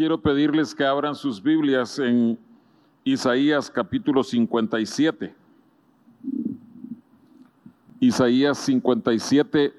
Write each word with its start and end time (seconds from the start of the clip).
quiero 0.00 0.18
pedirles 0.18 0.74
que 0.74 0.82
abran 0.82 1.14
sus 1.14 1.42
Biblias 1.42 1.98
en 1.98 2.38
Isaías 3.04 3.70
capítulo 3.70 4.24
57. 4.24 5.34
Isaías 8.00 8.56
57 8.56 9.74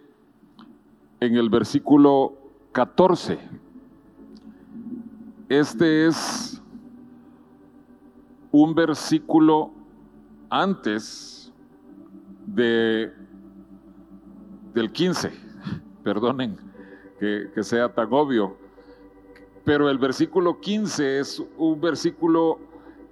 en 1.21 1.35
el 1.35 1.49
versículo 1.49 2.37
14. 2.71 3.39
Este 5.49 6.05
es 6.05 6.61
un 8.51 8.75
versículo 8.75 9.71
antes 10.51 11.51
de, 12.45 13.11
del 14.75 14.91
15. 14.91 15.31
Perdonen 16.03 16.57
que, 17.19 17.49
que 17.55 17.63
sea 17.63 17.91
tan 17.91 18.13
obvio. 18.13 18.60
Pero 19.63 19.89
el 19.89 19.97
versículo 19.97 20.59
15 20.59 21.19
es 21.19 21.43
un 21.57 21.79
versículo 21.79 22.59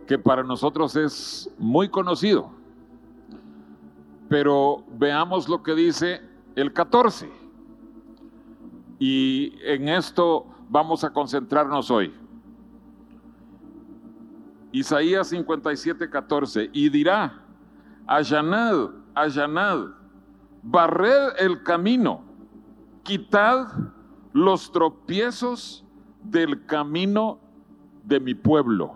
que 0.08 0.18
para 0.18 0.44
nosotros 0.44 0.96
es 0.96 1.50
muy 1.60 1.90
conocido. 1.90 2.50
Pero 4.28 4.84
veamos 4.98 5.48
lo 5.48 5.62
que 5.62 5.76
dice 5.76 6.22
el 6.56 6.74
14. 6.74 7.30
Y 8.98 9.54
en 9.64 9.88
esto 9.90 10.46
vamos 10.70 11.04
a 11.04 11.12
concentrarnos 11.12 11.92
hoy. 11.92 12.14
Isaías 14.72 15.30
57, 15.30 16.10
14. 16.10 16.70
Y 16.74 16.90
dirá, 16.90 17.42
allanad, 18.08 18.90
allanad, 19.14 19.88
barred 20.64 21.34
el 21.38 21.64
camino, 21.64 22.22
quitad 23.04 23.68
los 24.34 24.72
tropiezos 24.72 25.84
del 26.24 26.66
camino 26.66 27.40
de 28.04 28.20
mi 28.20 28.34
pueblo. 28.34 28.96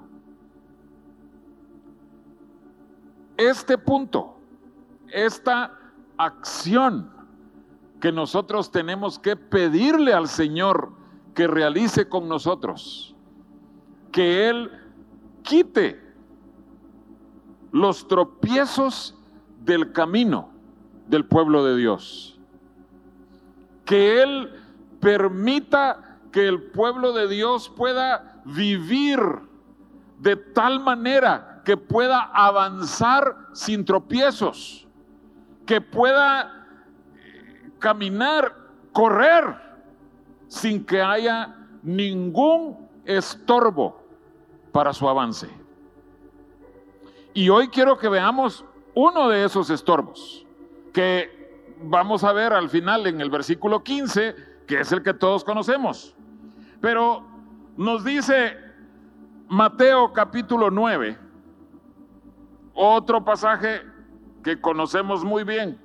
Este 3.38 3.77
punto, 3.77 4.38
esta 5.07 5.77
acción 6.18 7.10
que 7.99 8.12
nosotros 8.12 8.71
tenemos 8.71 9.18
que 9.18 9.35
pedirle 9.35 10.13
al 10.13 10.27
Señor 10.27 10.91
que 11.34 11.48
realice 11.48 12.07
con 12.07 12.27
nosotros, 12.27 13.15
que 14.12 14.49
Él 14.49 14.71
quite 15.41 16.02
los 17.71 18.08
tropiezos 18.08 19.15
del 19.63 19.91
camino 19.91 20.49
del 21.08 21.26
pueblo 21.26 21.65
de 21.65 21.76
Dios, 21.76 22.40
que 23.85 24.21
Él 24.21 24.52
permita 24.99 26.12
que 26.34 26.48
el 26.48 26.63
pueblo 26.63 27.13
de 27.13 27.27
Dios 27.27 27.70
pueda 27.70 28.41
vivir 28.43 29.20
de 30.20 30.35
tal 30.35 30.79
manera 30.79 31.62
que 31.63 31.77
pueda 31.77 32.23
avanzar 32.34 33.37
sin 33.53 33.85
tropiezos, 33.85 34.87
que 35.65 35.79
pueda 35.79 36.67
eh, 37.15 37.71
caminar, 37.79 38.53
correr, 38.91 39.55
sin 40.48 40.84
que 40.84 41.01
haya 41.01 41.55
ningún 41.84 42.90
estorbo 43.05 44.03
para 44.71 44.91
su 44.91 45.07
avance. 45.07 45.49
Y 47.34 47.49
hoy 47.49 47.68
quiero 47.68 47.97
que 47.97 48.09
veamos 48.09 48.65
uno 48.95 49.29
de 49.29 49.45
esos 49.45 49.70
estorbos, 49.70 50.45
que 50.91 51.77
vamos 51.81 52.23
a 52.23 52.34
ver 52.34 52.53
al 52.53 52.70
final 52.70 53.05
en 53.05 53.21
el 53.21 53.29
versículo 53.29 53.84
15, 53.84 54.35
que 54.65 54.79
es 54.79 54.91
el 54.91 55.03
que 55.03 55.13
todos 55.13 55.43
conocemos. 55.43 56.15
Pero 56.84 57.23
nos 57.77 58.03
dice 58.03 58.57
Mateo 59.48 60.12
capítulo 60.12 60.70
9, 60.70 61.17
otro 62.73 63.23
pasaje 63.23 63.84
que 64.44 64.59
conocemos 64.59 65.24
muy 65.24 65.46
bien. 65.46 65.80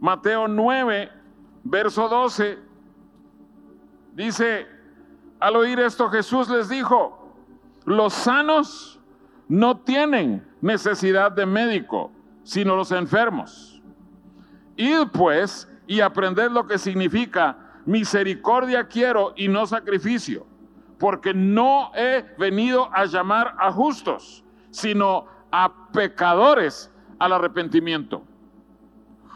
Mateo 0.00 0.48
9, 0.48 1.08
verso 1.62 2.08
12, 2.08 2.58
dice, 4.14 4.66
al 5.38 5.54
oír 5.54 5.78
esto 5.78 6.10
Jesús 6.10 6.48
les 6.48 6.68
dijo, 6.68 7.36
los 7.84 8.12
sanos 8.12 8.98
no 9.46 9.76
tienen 9.82 10.44
necesidad 10.60 11.30
de 11.30 11.46
médico, 11.46 12.10
sino 12.42 12.74
los 12.74 12.90
enfermos. 12.90 13.80
Id 14.74 15.10
pues 15.12 15.68
y 15.86 16.00
aprended 16.00 16.50
lo 16.50 16.66
que 16.66 16.78
significa 16.78 17.71
misericordia 17.86 18.86
quiero 18.86 19.32
y 19.36 19.48
no 19.48 19.66
sacrificio, 19.66 20.46
porque 20.98 21.34
no 21.34 21.90
he 21.94 22.24
venido 22.38 22.88
a 22.92 23.04
llamar 23.06 23.54
a 23.58 23.72
justos, 23.72 24.44
sino 24.70 25.26
a 25.50 25.90
pecadores 25.92 26.90
al 27.18 27.32
arrepentimiento. 27.32 28.22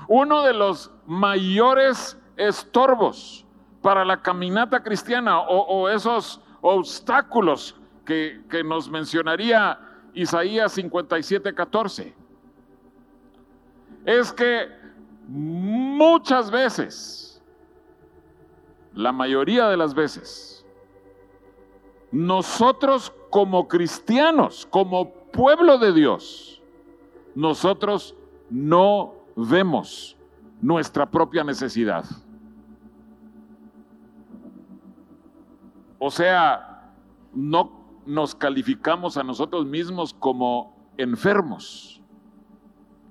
Uno 0.09 0.43
de 0.43 0.55
los 0.55 0.93
mayores 1.07 2.19
estorbos 2.37 3.45
para 3.83 4.05
la 4.05 4.23
caminata 4.23 4.83
cristiana 4.83 5.41
o, 5.41 5.89
esos 5.89 6.41
obstáculos 6.61 7.77
que, 8.05 8.43
que 8.49 8.63
nos 8.63 8.89
mencionaría 8.89 9.79
Isaías 10.15 10.73
57, 10.73 11.55
14, 11.55 12.15
es 14.07 14.33
que 14.33 14.69
muchas 15.29 16.51
veces 16.51 17.26
la 18.97 19.13
mayoría 19.13 19.69
de 19.69 19.77
las 19.77 19.95
veces, 19.95 20.67
nosotros 22.11 23.13
como 23.29 23.69
cristianos, 23.69 24.67
como 24.71 25.13
pueblo 25.13 25.79
de 25.79 25.93
Dios, 25.93 26.63
nosotros 27.35 28.17
no 28.49 29.13
vemos 29.37 30.17
nuestra 30.63 31.05
propia 31.11 31.45
necesidad. 31.45 32.07
O 35.99 36.11
sea, 36.11 36.91
no 37.35 37.71
nos 38.07 38.35
calificamos 38.35 39.19
a 39.19 39.23
nosotros 39.23 39.67
mismos 39.67 40.15
como 40.15 40.75
enfermos, 40.97 42.01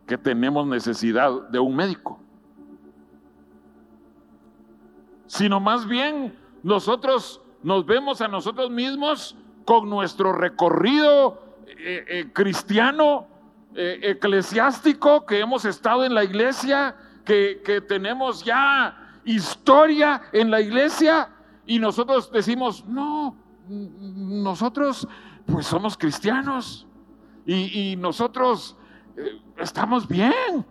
que 0.07 0.17
tenemos 0.17 0.65
necesidad 0.65 1.47
de 1.49 1.59
un 1.59 1.75
médico 1.75 2.24
sino 5.27 5.59
más 5.59 5.87
bien 5.87 6.37
nosotros 6.63 7.41
nos 7.63 7.85
vemos 7.85 8.21
a 8.21 8.27
nosotros 8.27 8.69
mismos 8.69 9.35
con 9.65 9.89
nuestro 9.89 10.33
recorrido 10.33 11.41
eh, 11.67 12.05
eh, 12.07 12.29
cristiano, 12.31 13.27
eh, 13.73 13.99
eclesiástico, 14.03 15.25
que 15.25 15.39
hemos 15.39 15.65
estado 15.65 16.05
en 16.05 16.13
la 16.13 16.23
iglesia, 16.23 16.95
que, 17.25 17.61
que 17.65 17.81
tenemos 17.81 18.43
ya 18.43 19.19
historia 19.25 20.21
en 20.31 20.51
la 20.51 20.61
iglesia, 20.61 21.29
y 21.65 21.79
nosotros 21.79 22.31
decimos, 22.31 22.85
no, 22.85 23.35
nosotros 23.67 25.07
pues 25.47 25.65
somos 25.65 25.97
cristianos 25.97 26.85
y, 27.47 27.91
y 27.91 27.95
nosotros 27.95 28.77
estamos 29.57 30.07
bien. 30.07 30.65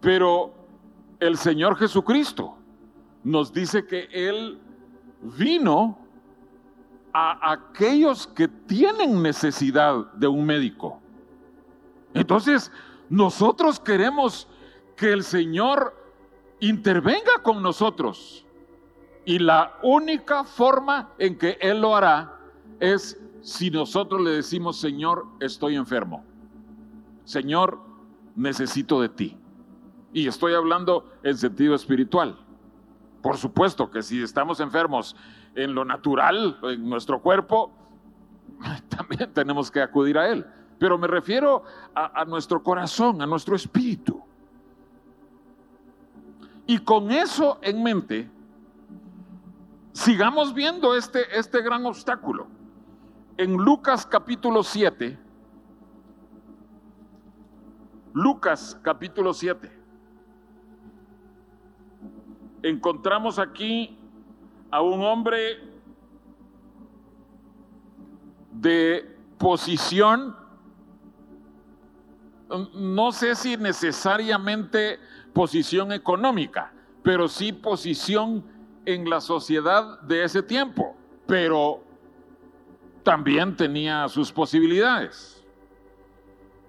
Pero 0.00 0.55
el 1.26 1.36
Señor 1.36 1.76
Jesucristo 1.76 2.56
nos 3.24 3.52
dice 3.52 3.86
que 3.86 4.08
Él 4.12 4.58
vino 5.20 5.98
a 7.12 7.52
aquellos 7.52 8.26
que 8.26 8.46
tienen 8.46 9.22
necesidad 9.22 10.12
de 10.12 10.28
un 10.28 10.44
médico. 10.44 11.00
Entonces, 12.14 12.70
nosotros 13.08 13.80
queremos 13.80 14.48
que 14.96 15.12
el 15.12 15.22
Señor 15.22 15.94
intervenga 16.60 17.42
con 17.42 17.62
nosotros. 17.62 18.44
Y 19.24 19.38
la 19.38 19.78
única 19.82 20.44
forma 20.44 21.10
en 21.18 21.36
que 21.36 21.58
Él 21.60 21.80
lo 21.80 21.96
hará 21.96 22.38
es 22.80 23.20
si 23.40 23.70
nosotros 23.70 24.20
le 24.20 24.30
decimos, 24.30 24.78
Señor, 24.78 25.26
estoy 25.40 25.76
enfermo. 25.76 26.24
Señor, 27.24 27.80
necesito 28.34 29.00
de 29.00 29.08
ti. 29.08 29.36
Y 30.12 30.26
estoy 30.28 30.54
hablando 30.54 31.10
en 31.22 31.36
sentido 31.36 31.74
espiritual. 31.74 32.38
Por 33.22 33.36
supuesto 33.36 33.90
que 33.90 34.02
si 34.02 34.22
estamos 34.22 34.60
enfermos 34.60 35.16
en 35.54 35.74
lo 35.74 35.84
natural, 35.84 36.58
en 36.62 36.88
nuestro 36.88 37.20
cuerpo, 37.20 37.72
también 38.88 39.32
tenemos 39.32 39.70
que 39.70 39.80
acudir 39.80 40.18
a 40.18 40.28
Él. 40.28 40.46
Pero 40.78 40.98
me 40.98 41.06
refiero 41.06 41.64
a, 41.94 42.24
nuestro 42.26 42.62
corazón, 42.62 43.22
a 43.22 43.26
nuestro 43.26 43.56
espíritu. 43.56 44.22
Y 46.66 46.78
con 46.78 47.10
eso 47.10 47.58
en 47.62 47.82
mente, 47.82 48.30
sigamos 49.92 50.52
viendo 50.52 50.94
este, 50.94 51.38
este 51.38 51.62
gran 51.62 51.86
obstáculo. 51.86 52.46
En 53.38 53.54
Lucas 53.54 54.04
capítulo 54.04 54.62
7, 54.62 55.18
Lucas 58.12 58.78
capítulo 58.82 59.32
7 59.32 59.75
encontramos 62.68 63.38
aquí 63.38 63.98
a 64.70 64.80
un 64.82 65.02
hombre 65.02 65.60
de 68.52 69.16
posición, 69.38 70.36
no 72.74 73.12
sé 73.12 73.34
si 73.34 73.56
necesariamente 73.56 74.98
posición 75.32 75.92
económica, 75.92 76.72
pero 77.02 77.28
sí 77.28 77.52
posición 77.52 78.44
en 78.84 79.08
la 79.08 79.20
sociedad 79.20 80.00
de 80.02 80.24
ese 80.24 80.42
tiempo, 80.42 80.96
pero 81.26 81.82
también 83.02 83.56
tenía 83.56 84.08
sus 84.08 84.32
posibilidades. 84.32 85.44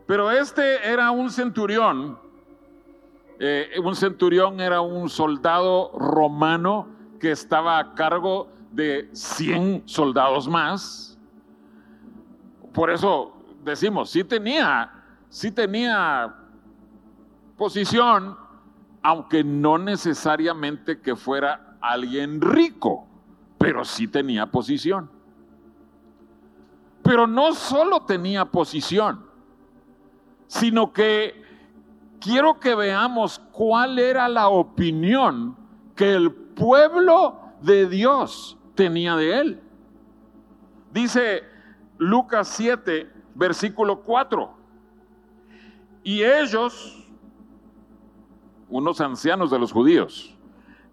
Pero 0.05 0.31
este 0.31 0.88
era 0.88 1.11
un 1.11 1.29
centurión, 1.29 2.17
eh, 3.39 3.79
un 3.83 3.95
centurión 3.95 4.59
era 4.59 4.81
un 4.81 5.09
soldado 5.09 5.91
romano 5.97 6.87
que 7.19 7.31
estaba 7.31 7.77
a 7.77 7.93
cargo 7.93 8.49
de 8.71 9.09
100 9.13 9.83
soldados 9.85 10.47
más. 10.47 11.17
Por 12.73 12.89
eso 12.89 13.33
decimos, 13.63 14.09
sí 14.09 14.23
tenía, 14.23 14.91
sí 15.29 15.51
tenía 15.51 16.35
posición, 17.57 18.37
aunque 19.03 19.43
no 19.43 19.77
necesariamente 19.77 20.99
que 20.99 21.15
fuera 21.15 21.77
alguien 21.81 22.41
rico, 22.41 23.07
pero 23.57 23.85
sí 23.85 24.07
tenía 24.07 24.47
posición. 24.47 25.09
Pero 27.03 27.25
no 27.25 27.53
solo 27.53 28.01
tenía 28.01 28.45
posición, 28.45 29.25
sino 30.47 30.91
que 30.91 31.46
quiero 32.19 32.59
que 32.59 32.75
veamos 32.75 33.39
cuál 33.51 33.99
era 33.99 34.27
la 34.27 34.49
opinión 34.49 35.55
que 35.95 36.13
el 36.13 36.31
pueblo 36.31 37.39
de 37.61 37.87
Dios 37.87 38.57
tenía 38.75 39.15
de 39.15 39.39
él. 39.39 39.61
Dice 40.91 41.43
Lucas 41.97 42.47
7, 42.49 43.11
versículo 43.35 44.01
4. 44.01 44.57
Y 46.03 46.23
ellos, 46.23 47.05
unos 48.69 49.01
ancianos 49.01 49.51
de 49.51 49.59
los 49.59 49.71
judíos, 49.71 50.35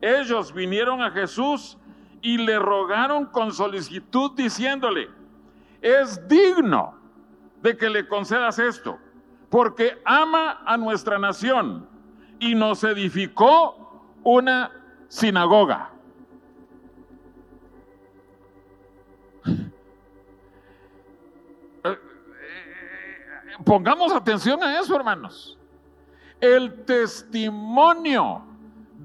ellos 0.00 0.52
vinieron 0.52 1.02
a 1.02 1.10
Jesús 1.10 1.78
y 2.20 2.38
le 2.38 2.58
rogaron 2.58 3.26
con 3.26 3.52
solicitud 3.52 4.32
diciéndole, 4.34 5.08
es 5.80 6.26
digno 6.26 6.98
de 7.62 7.76
que 7.76 7.88
le 7.88 8.08
concedas 8.08 8.58
esto, 8.58 8.98
porque 9.54 10.02
ama 10.04 10.62
a 10.66 10.76
nuestra 10.76 11.16
nación 11.16 11.88
y 12.40 12.56
nos 12.56 12.82
edificó 12.82 14.02
una 14.24 14.72
sinagoga. 15.06 15.92
Pongamos 23.64 24.12
atención 24.12 24.60
a 24.60 24.80
eso, 24.80 24.96
hermanos. 24.96 25.56
El 26.40 26.84
testimonio 26.84 28.42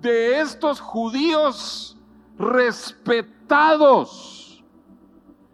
de 0.01 0.39
estos 0.39 0.79
judíos 0.79 1.95
respetados, 2.39 3.83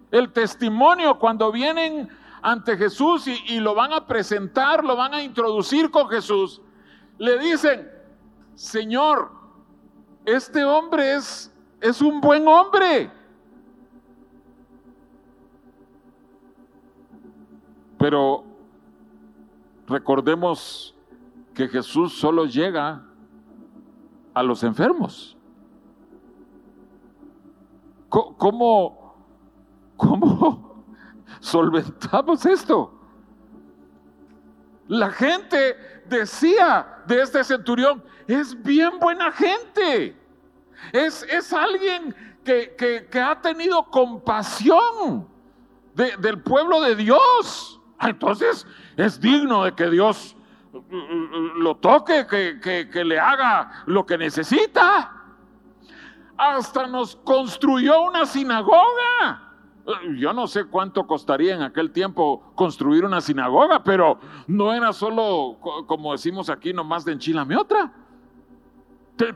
el 0.10 0.32
testimonio 0.32 1.20
cuando 1.20 1.52
vienen 1.52 2.10
ante 2.46 2.78
Jesús 2.78 3.26
y, 3.26 3.60
lo 3.60 3.74
van 3.74 3.92
a 3.92 4.06
presentar, 4.06 4.86
lo 4.86 4.96
van 4.96 5.16
a 5.16 5.24
introducir 5.24 5.90
con 5.90 6.08
Jesús, 6.08 6.62
le 7.18 7.40
dicen, 7.40 7.90
Señor, 8.54 9.32
este 10.26 10.64
hombre 10.64 11.16
es, 11.16 11.52
es 11.82 12.04
un 12.04 12.22
buen 12.22 12.48
hombre. 12.48 13.12
Pero 17.98 18.44
recordemos 19.88 20.94
que 21.56 21.68
Jesús 21.68 22.14
solo 22.14 22.46
llega 22.46 23.04
a 24.36 24.44
los 24.44 24.62
enfermos. 24.62 25.36
¿Cómo, 28.08 29.16
cómo 29.98 30.65
solventamos 31.46 32.46
esto? 32.46 32.92
La 34.88 35.10
gente 35.12 36.04
decía 36.08 37.04
de 37.06 37.22
este 37.22 37.44
centurión, 37.44 38.04
es 38.28 38.62
bien 38.64 39.00
buena 39.00 39.32
gente. 39.32 40.16
Es, 40.92 41.24
es 41.24 41.54
alguien 41.54 42.16
que, 42.44 43.08
ha 43.22 43.42
tenido 43.42 43.84
compasión 43.86 45.28
del 45.94 46.42
pueblo 46.42 46.82
de 46.82 46.96
Dios. 46.96 47.80
Entonces 48.02 48.68
es 48.98 49.20
digno 49.20 49.64
de 49.64 49.74
que 49.74 49.90
Dios 49.90 50.36
uh, 50.74 50.78
uh, 50.78 50.80
uh, 50.80 51.62
lo 51.62 51.78
toque, 51.78 52.28
que, 52.28 52.90
que 52.92 53.06
le 53.06 53.20
haga 53.20 53.84
lo 53.86 54.06
que 54.06 54.18
necesita. 54.18 55.12
Hasta 56.38 56.88
nos 56.88 57.16
construyó 57.16 58.02
una 58.02 58.26
sinagoga. 58.26 59.45
Yo 60.18 60.34
no 60.34 60.48
sé 60.48 60.66
cuánto 60.66 61.06
costaría 61.06 61.54
en 61.54 61.62
aquel 61.62 61.92
tiempo 61.92 62.52
construir 62.56 63.06
una 63.06 63.22
sinagoga, 63.22 63.84
pero 63.84 64.20
no 64.48 64.74
era 64.74 64.92
solo, 64.94 65.58
como 65.86 66.12
decimos 66.12 66.50
aquí, 66.50 66.74
nomás 66.74 67.06
de 67.06 67.12
enchilame 67.12 67.56
otra. 67.56 67.92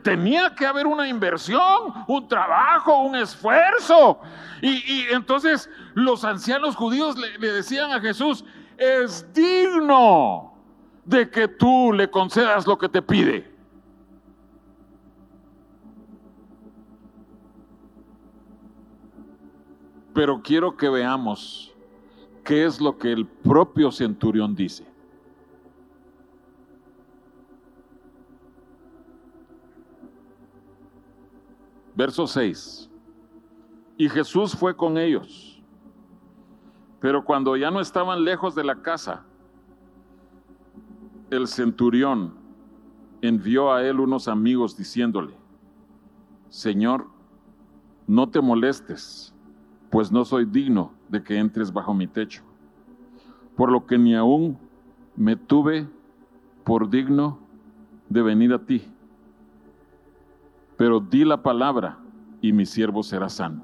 Tenía 0.02 0.52
que 0.54 0.66
haber 0.66 0.86
una 0.86 1.08
inversión, 1.08 1.94
un 2.08 2.26
trabajo, 2.26 3.00
un 3.02 3.14
esfuerzo. 3.14 4.18
Y, 4.60 5.04
entonces 5.12 5.70
los 5.94 6.24
ancianos 6.24 6.74
judíos 6.74 7.16
le, 7.16 7.38
le 7.38 7.52
decían 7.52 7.92
a 7.92 8.00
Jesús, 8.00 8.44
es 8.76 9.32
digno 9.32 10.52
de 11.04 11.30
que 11.30 11.46
tú 11.46 11.92
le 11.92 12.10
concedas 12.10 12.66
lo 12.66 12.76
que 12.76 12.88
te 12.88 13.00
pide. 13.00 13.49
Pero 20.12 20.42
quiero 20.42 20.76
que 20.76 20.88
veamos 20.88 21.72
qué 22.44 22.64
es 22.64 22.80
lo 22.80 22.98
que 22.98 23.12
el 23.12 23.26
propio 23.26 23.92
centurión 23.92 24.54
dice. 24.54 24.86
Verso 31.94 32.26
6. 32.26 32.90
Y 33.98 34.08
Jesús 34.08 34.56
fue 34.56 34.74
con 34.74 34.96
ellos. 34.96 35.60
Pero 37.00 37.24
cuando 37.24 37.56
ya 37.56 37.70
no 37.70 37.80
estaban 37.80 38.24
lejos 38.24 38.54
de 38.54 38.64
la 38.64 38.82
casa, 38.82 39.24
el 41.30 41.46
centurión 41.46 42.34
envió 43.22 43.72
a 43.72 43.84
él 43.84 44.00
unos 44.00 44.28
amigos 44.28 44.76
diciéndole, 44.76 45.34
Señor, 46.48 47.06
no 48.06 48.28
te 48.28 48.40
molestes 48.40 49.34
pues 49.90 50.12
no 50.12 50.24
soy 50.24 50.44
digno 50.44 50.92
de 51.08 51.22
que 51.22 51.36
entres 51.36 51.72
bajo 51.72 51.92
mi 51.92 52.06
techo, 52.06 52.42
por 53.56 53.70
lo 53.70 53.86
que 53.86 53.98
ni 53.98 54.14
aún 54.14 54.56
me 55.16 55.36
tuve 55.36 55.88
por 56.64 56.88
digno 56.88 57.38
de 58.08 58.22
venir 58.22 58.52
a 58.52 58.64
ti. 58.64 58.84
Pero 60.76 61.00
di 61.00 61.24
la 61.24 61.42
palabra 61.42 61.98
y 62.40 62.52
mi 62.52 62.64
siervo 62.64 63.02
será 63.02 63.28
sano. 63.28 63.62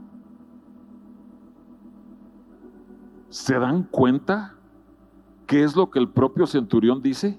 ¿Se 3.30 3.59
dan 3.59 3.85
cuenta 3.85 4.54
qué 5.47 5.62
es 5.62 5.76
lo 5.76 5.90
que 5.90 5.99
el 5.99 6.09
propio 6.09 6.47
centurión 6.47 7.00
dice? 7.00 7.38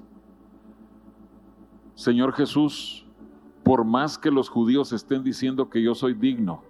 Señor 1.96 2.34
Jesús, 2.34 3.06
por 3.64 3.84
más 3.84 4.18
que 4.18 4.32
los 4.32 4.48
judíos 4.50 4.94
estén 4.94 5.24
diciendo 5.24 5.70
que 5.70 5.82
yo 5.82 5.94
soy 5.94 6.14
digno, 6.14 6.62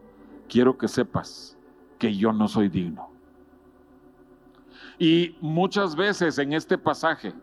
quiero 0.47 0.77
que 0.77 0.87
sepas 0.87 1.56
que 1.97 2.15
yo 2.15 2.33
no 2.33 2.47
soy 2.47 2.69
digno. 2.69 3.09
Y 4.99 5.35
muchas 5.41 5.95
veces 5.95 6.37
en 6.39 6.53
este 6.53 6.77
pasaje 6.77 7.33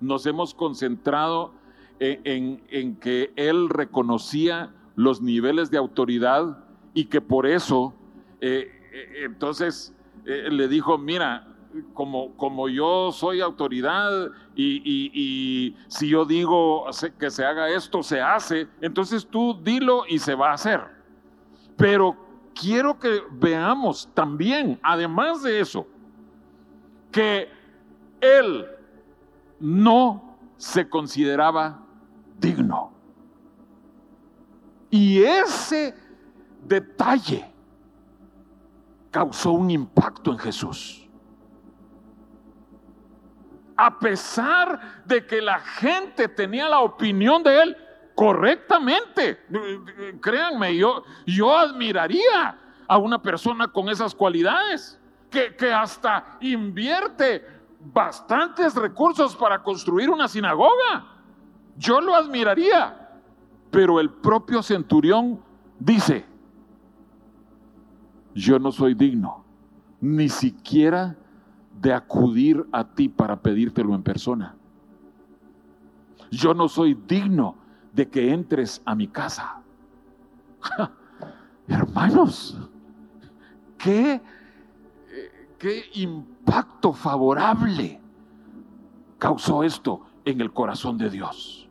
nos 0.00 0.26
hemos 0.26 0.54
concentrado 0.54 1.52
en, 2.00 2.96
que 2.96 3.32
él 3.36 3.68
reconocía 3.68 4.72
los 4.96 5.22
niveles 5.22 5.70
de 5.70 5.78
autoridad 5.78 6.64
y 6.92 7.06
que 7.06 7.20
por 7.20 7.46
eso 7.46 7.94
eh, 8.40 8.70
eh, 8.92 9.24
entonces 9.24 9.94
eh, 10.24 10.48
le 10.50 10.68
dijo, 10.68 10.98
mira, 10.98 11.48
como, 11.92 12.36
como 12.36 12.68
yo 12.68 13.10
soy 13.12 13.40
autoridad 13.40 14.30
y, 14.54 14.80
y, 14.84 15.76
si 15.88 16.08
yo 16.08 16.24
digo 16.24 16.86
que 17.18 17.30
se 17.30 17.44
haga 17.44 17.68
esto, 17.68 18.02
se 18.02 18.20
hace, 18.20 18.68
entonces 18.80 19.26
tú 19.26 19.58
dilo 19.62 20.04
y 20.08 20.18
se 20.18 20.34
va 20.34 20.50
a 20.50 20.54
hacer. 20.54 20.80
Pero 21.76 22.16
quiero 22.54 22.98
que 22.98 23.22
veamos 23.32 24.08
también, 24.14 24.78
además 24.82 25.42
de 25.42 25.60
eso, 25.60 25.86
que 27.10 27.48
él 28.20 28.66
no 29.60 30.36
se 30.56 30.88
consideraba 30.88 31.82
digno. 32.38 32.92
Y 34.90 35.22
ese 35.22 35.94
detalle 36.62 37.52
causó 39.10 39.52
un 39.52 39.70
impacto 39.70 40.32
en 40.32 40.38
Jesús. 40.38 41.08
A 43.76 43.98
pesar 43.98 45.04
de 45.04 45.26
que 45.26 45.40
la 45.42 45.58
gente 45.58 46.28
tenía 46.28 46.68
la 46.68 46.80
opinión 46.80 47.42
de 47.42 47.62
él 47.62 47.76
correctamente, 48.14 49.40
créanme, 50.20 50.76
yo, 50.76 51.02
yo 51.26 51.56
admiraría 51.56 52.58
a 52.86 52.98
una 52.98 53.20
persona 53.20 53.68
con 53.68 53.88
esas 53.88 54.14
cualidades, 54.14 55.00
que, 55.30 55.54
que 55.56 55.72
hasta 55.72 56.36
invierte 56.40 57.44
bastantes 57.92 58.74
recursos 58.76 59.34
para 59.34 59.62
construir 59.62 60.08
una 60.10 60.28
sinagoga. 60.28 61.06
Yo 61.76 62.00
lo 62.00 62.14
admiraría. 62.14 63.00
Pero 63.70 63.98
el 63.98 64.10
propio 64.10 64.62
centurión 64.62 65.40
dice, 65.80 66.24
yo 68.34 68.58
no 68.60 68.70
soy 68.70 68.94
digno 68.94 69.44
ni 70.00 70.28
siquiera 70.28 71.16
de 71.80 71.92
acudir 71.92 72.64
a 72.70 72.84
ti 72.84 73.08
para 73.08 73.40
pedírtelo 73.40 73.94
en 73.94 74.02
persona. 74.02 74.54
Yo 76.30 76.54
no 76.54 76.68
soy 76.68 76.94
digno 76.94 77.56
de 77.94 78.08
que 78.08 78.32
entres 78.32 78.82
a 78.84 78.94
mi 78.94 79.06
casa. 79.06 79.62
Hermanos, 81.68 82.58
qué, 83.78 84.20
qué 85.58 85.84
impacto 85.94 86.92
favorable 86.92 88.00
causó 89.18 89.62
esto 89.62 90.02
en 90.24 90.40
el 90.40 90.52
corazón 90.52 90.98
de 90.98 91.08
Dios. 91.08 91.68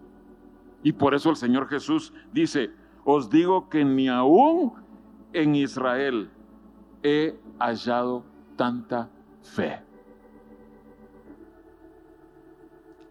Y 0.82 0.94
por 0.94 1.14
eso 1.14 1.30
el 1.30 1.36
Señor 1.36 1.68
Jesús 1.68 2.14
dice, 2.32 2.72
os 3.04 3.30
digo 3.30 3.70
que 3.70 3.84
ni 3.84 4.08
aún 4.08 4.74
en 5.34 5.56
Israel 5.56 6.32
he 7.04 7.38
hallado 7.60 8.24
tanta 8.56 9.10
fe. 9.42 9.82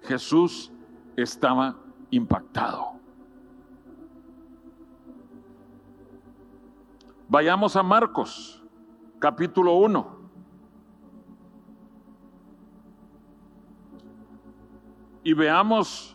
Jesús 0.02 0.72
estaba 1.16 1.76
impactado. 2.10 3.01
Vayamos 7.32 7.76
a 7.76 7.82
Marcos, 7.82 8.62
capítulo 9.18 9.72
1. 9.76 10.06
Y 15.24 15.32
veamos 15.32 16.14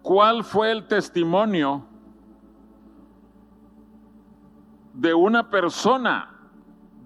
cuál 0.00 0.44
fue 0.44 0.70
el 0.70 0.86
testimonio 0.86 1.84
de 4.92 5.12
una 5.12 5.50
persona 5.50 6.30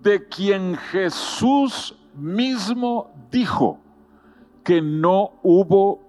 de 0.03 0.29
quien 0.29 0.77
Jesús 0.77 1.99
mismo 2.15 3.15
dijo 3.31 3.81
que 4.63 4.83
no 4.83 5.31
hubo 5.43 6.03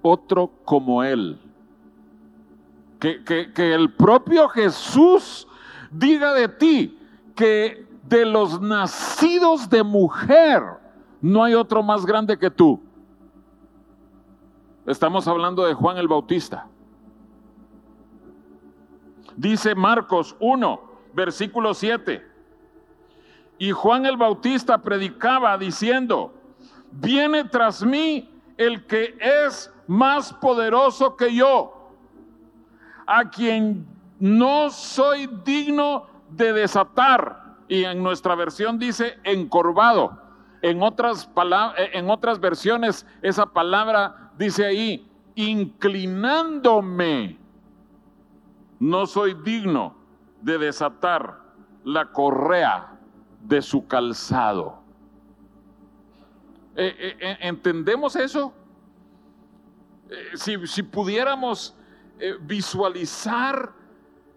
otro 0.00 0.46
como 0.64 1.02
él. 1.02 1.40
Que, 3.00 3.24
que 3.24 3.74
el 3.74 3.92
propio 3.94 4.48
Jesús 4.48 5.48
diga 5.94 6.32
de 6.34 6.48
ti 6.48 6.98
que 7.34 7.86
de 8.02 8.26
los 8.26 8.60
nacidos 8.60 9.68
de 9.70 9.82
mujer 9.82 10.62
no 11.20 11.42
hay 11.42 11.54
otro 11.54 11.82
más 11.82 12.04
grande 12.04 12.38
que 12.38 12.50
tú. 12.50 12.82
Estamos 14.86 15.26
hablando 15.26 15.64
de 15.64 15.72
Juan 15.72 15.96
el 15.96 16.08
Bautista. 16.08 16.66
Dice 19.36 19.74
Marcos 19.74 20.36
1, 20.38 20.80
versículo 21.14 21.72
7. 21.72 22.22
Y 23.58 23.70
Juan 23.70 24.04
el 24.04 24.16
Bautista 24.16 24.78
predicaba 24.78 25.56
diciendo, 25.56 26.34
viene 26.90 27.44
tras 27.44 27.82
mí 27.82 28.30
el 28.58 28.84
que 28.86 29.16
es 29.20 29.72
más 29.86 30.32
poderoso 30.32 31.16
que 31.16 31.34
yo, 31.34 31.90
a 33.06 33.30
quien 33.30 33.93
no 34.18 34.70
soy 34.70 35.28
digno 35.44 36.06
de 36.30 36.52
desatar. 36.52 37.44
Y 37.68 37.84
en 37.84 38.02
nuestra 38.02 38.34
versión 38.34 38.78
dice 38.78 39.18
encorvado. 39.24 40.20
En 40.62 40.82
otras, 40.82 41.28
eh, 41.76 41.90
en 41.92 42.10
otras 42.10 42.40
versiones 42.40 43.06
esa 43.22 43.46
palabra 43.46 44.30
dice 44.38 44.64
ahí, 44.64 45.08
inclinándome. 45.34 47.38
No 48.78 49.06
soy 49.06 49.34
digno 49.34 49.96
de 50.42 50.58
desatar 50.58 51.40
la 51.84 52.12
correa 52.12 52.98
de 53.42 53.62
su 53.62 53.86
calzado. 53.86 54.82
Eh, 56.76 57.16
eh, 57.20 57.36
¿Entendemos 57.40 58.16
eso? 58.16 58.52
si, 60.34 60.66
si, 60.66 60.82
pudiéramos 60.82 61.74
visualizar 62.42 63.72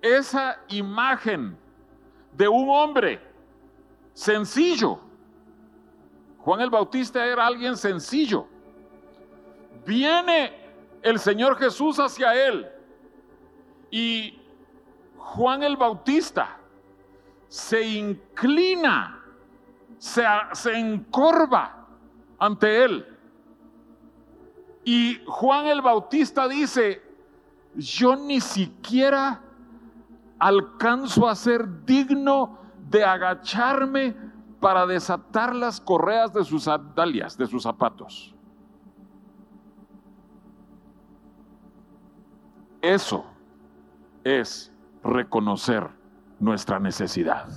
esa 0.01 0.59
imagen 0.69 1.57
de 2.31 2.47
un 2.47 2.69
hombre 2.69 3.21
sencillo. 4.13 4.99
Juan 6.39 6.61
el 6.61 6.69
Bautista 6.69 7.25
era 7.25 7.45
alguien 7.45 7.75
sencillo. 7.75 8.47
Viene 9.85 10.53
el 11.01 11.19
Señor 11.19 11.57
Jesús 11.57 11.99
hacia 11.99 12.33
él 12.47 12.67
y 13.89 14.39
Juan 15.17 15.63
el 15.63 15.77
Bautista 15.77 16.57
se 17.47 17.81
inclina, 17.81 19.23
se, 19.97 20.23
se 20.53 20.73
encorva 20.77 21.87
ante 22.39 22.83
él. 22.83 23.17
Y 24.83 25.21
Juan 25.25 25.67
el 25.67 25.81
Bautista 25.81 26.47
dice, 26.47 27.01
yo 27.75 28.15
ni 28.15 28.39
siquiera 28.39 29.41
alcanzo 30.39 31.27
a 31.27 31.35
ser 31.35 31.85
digno 31.85 32.59
de 32.89 33.03
agacharme 33.03 34.15
para 34.59 34.85
desatar 34.85 35.55
las 35.55 35.79
correas 35.79 36.33
de 36.33 36.43
sus 36.43 36.63
sandalias, 36.63 37.37
de 37.37 37.47
sus 37.47 37.63
zapatos. 37.63 38.33
Eso 42.81 43.25
es 44.23 44.71
reconocer 45.03 45.87
nuestra 46.39 46.79
necesidad. 46.79 47.47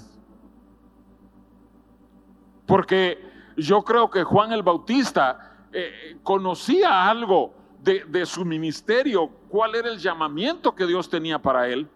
Porque 2.66 3.18
yo 3.56 3.82
creo 3.82 4.10
que 4.10 4.25
Juan 4.25 4.52
el 4.52 4.62
Bautista 4.62 5.66
eh, 5.72 6.18
conocía 6.22 7.08
algo 7.08 7.54
de, 7.82 8.04
de 8.04 8.26
su 8.26 8.44
ministerio, 8.44 9.28
cuál 9.49 9.75
era 9.75 9.88
el 9.88 9.99
llamamiento 9.99 10.75
que 10.75 10.87
Dios 10.87 11.08
tenía 11.08 11.40
para 11.40 11.68
él. 11.68 11.88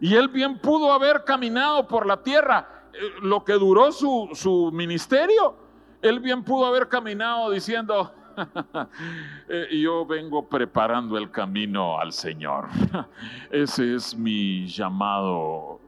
Y 0.00 0.14
él 0.14 0.28
bien 0.28 0.58
pudo 0.58 0.92
haber 0.92 1.24
caminado 1.24 1.86
por 1.86 2.06
la 2.06 2.22
tierra 2.22 2.84
eh, 2.92 2.98
lo 3.22 3.44
que 3.44 3.54
duró 3.54 3.92
su, 3.92 4.30
su 4.34 4.70
ministerio. 4.72 5.56
Él 6.02 6.20
bien 6.20 6.44
pudo 6.44 6.66
haber 6.66 6.88
caminado 6.88 7.50
diciendo, 7.50 8.12
eh, 9.48 9.78
yo 9.80 10.04
vengo 10.06 10.46
preparando 10.48 11.16
el 11.16 11.30
camino 11.30 11.98
al 11.98 12.12
Señor. 12.12 12.68
Ese 13.50 13.94
es 13.94 14.16
mi 14.16 14.66
llamado. 14.66 15.80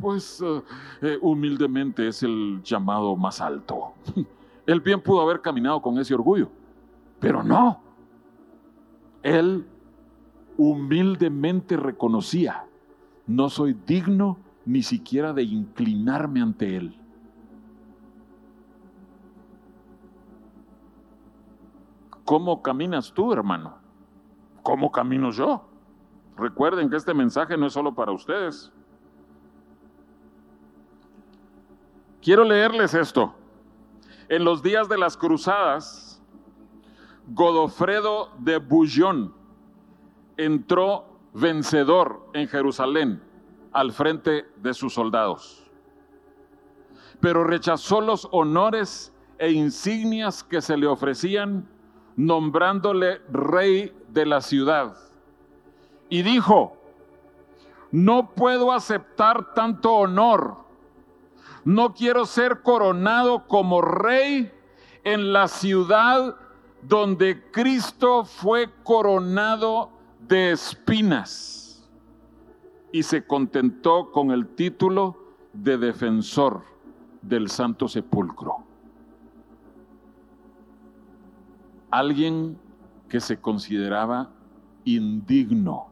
Pues 0.00 0.42
eh, 1.02 1.18
humildemente 1.20 2.08
es 2.08 2.22
el 2.22 2.62
llamado 2.62 3.16
más 3.16 3.40
alto. 3.40 3.92
Él 4.66 4.80
bien 4.80 5.00
pudo 5.00 5.20
haber 5.20 5.40
caminado 5.40 5.82
con 5.82 5.98
ese 5.98 6.14
orgullo, 6.14 6.48
pero 7.18 7.42
no. 7.42 7.82
Él 9.22 9.66
humildemente 10.56 11.76
reconocía 11.76 12.64
no 13.30 13.48
soy 13.48 13.74
digno 13.86 14.38
ni 14.66 14.82
siquiera 14.82 15.32
de 15.32 15.44
inclinarme 15.44 16.42
ante 16.42 16.76
Él. 16.76 17.00
¿Cómo 22.24 22.60
caminas 22.60 23.12
tú, 23.12 23.32
hermano? 23.32 23.78
¿Cómo 24.64 24.90
camino 24.90 25.30
yo? 25.30 25.64
Recuerden 26.36 26.90
que 26.90 26.96
este 26.96 27.14
mensaje 27.14 27.56
no 27.56 27.66
es 27.66 27.72
solo 27.72 27.94
para 27.94 28.10
ustedes. 28.10 28.72
Quiero 32.20 32.42
leerles 32.42 32.94
esto. 32.94 33.32
En 34.28 34.44
los 34.44 34.60
días 34.60 34.88
de 34.88 34.98
las 34.98 35.16
cruzadas, 35.16 36.20
Godofredo 37.28 38.30
de 38.38 38.58
Bouillon 38.58 39.32
entró 40.36 41.09
vencedor 41.32 42.28
en 42.32 42.48
Jerusalén 42.48 43.22
al 43.72 43.92
frente 43.92 44.46
de 44.56 44.74
sus 44.74 44.94
soldados. 44.94 45.70
Pero 47.20 47.44
rechazó 47.44 48.00
los 48.00 48.28
honores 48.32 49.12
e 49.38 49.50
insignias 49.52 50.42
que 50.42 50.60
se 50.60 50.76
le 50.76 50.86
ofrecían, 50.86 51.68
nombrándole 52.16 53.18
rey 53.30 53.94
de 54.08 54.26
la 54.26 54.40
ciudad. 54.40 54.96
Y 56.08 56.22
dijo, 56.22 56.76
no 57.90 58.30
puedo 58.30 58.72
aceptar 58.72 59.54
tanto 59.54 59.92
honor. 59.92 60.56
No 61.64 61.94
quiero 61.94 62.26
ser 62.26 62.62
coronado 62.62 63.46
como 63.46 63.80
rey 63.80 64.52
en 65.04 65.32
la 65.32 65.48
ciudad 65.48 66.36
donde 66.82 67.50
Cristo 67.50 68.24
fue 68.24 68.70
coronado 68.82 69.90
de 70.28 70.52
espinas 70.52 71.88
y 72.92 73.02
se 73.02 73.26
contentó 73.26 74.10
con 74.10 74.30
el 74.30 74.46
título 74.46 75.16
de 75.52 75.78
defensor 75.78 76.62
del 77.22 77.48
Santo 77.48 77.88
Sepulcro. 77.88 78.64
Alguien 81.90 82.58
que 83.08 83.20
se 83.20 83.40
consideraba 83.40 84.30
indigno, 84.84 85.88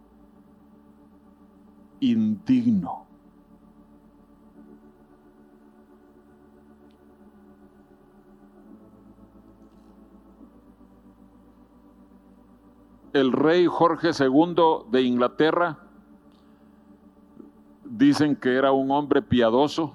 indigno. 2.00 3.07
El 13.12 13.32
rey 13.32 13.66
Jorge 13.66 14.10
II 14.18 14.54
de 14.90 15.02
Inglaterra. 15.02 15.78
Dicen 17.84 18.36
que 18.36 18.54
era 18.54 18.70
un 18.72 18.90
hombre 18.90 19.22
piadoso. 19.22 19.94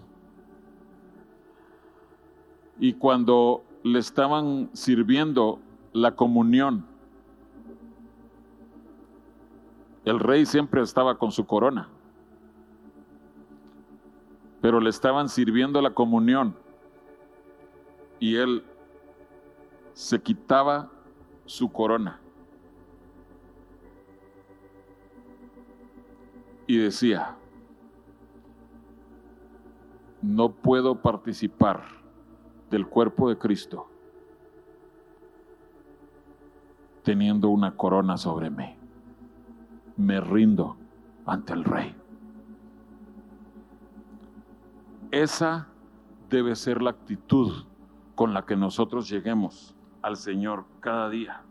Y 2.80 2.94
cuando 2.94 3.64
le 3.84 4.00
estaban 4.00 4.72
sirviendo 4.74 5.60
la 5.92 6.16
comunión, 6.16 6.86
el 10.06 10.20
rey 10.20 10.46
siempre 10.46 10.82
estaba 10.82 11.18
con 11.18 11.32
su 11.32 11.46
corona, 11.46 11.88
pero 14.60 14.82
le 14.82 14.90
estaban 14.90 15.30
sirviendo 15.30 15.82
la 15.82 15.92
comunión 15.92 16.56
y 18.20 18.36
él 18.36 18.64
se 19.94 20.22
quitaba 20.22 20.90
su 21.46 21.72
corona 21.72 22.20
y 26.68 26.78
decía, 26.78 27.36
no 30.22 30.52
puedo 30.52 31.02
participar 31.02 31.84
del 32.70 32.88
cuerpo 32.88 33.30
de 33.30 33.38
Cristo 33.38 33.90
teniendo 37.04 37.50
una 37.50 37.76
corona 37.76 38.18
sobre 38.18 38.50
mí. 38.50 38.76
Me 39.98 40.20
rindo 40.20 40.78
ante 41.26 41.54
el 41.54 41.64
rey. 41.64 41.96
Esa 45.12 45.68
debe 46.30 46.56
ser 46.56 46.82
la 46.82 46.90
actitud 46.90 47.66
con 48.16 48.34
la 48.34 48.46
que 48.46 48.56
nosotros 48.56 49.08
lleguemos 49.10 49.76
al 50.02 50.16
Señor 50.16 50.66
cada 50.80 51.10
día. 51.10 51.44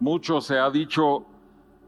Mucho 0.00 0.40
se 0.40 0.58
ha 0.58 0.70
dicho 0.70 1.26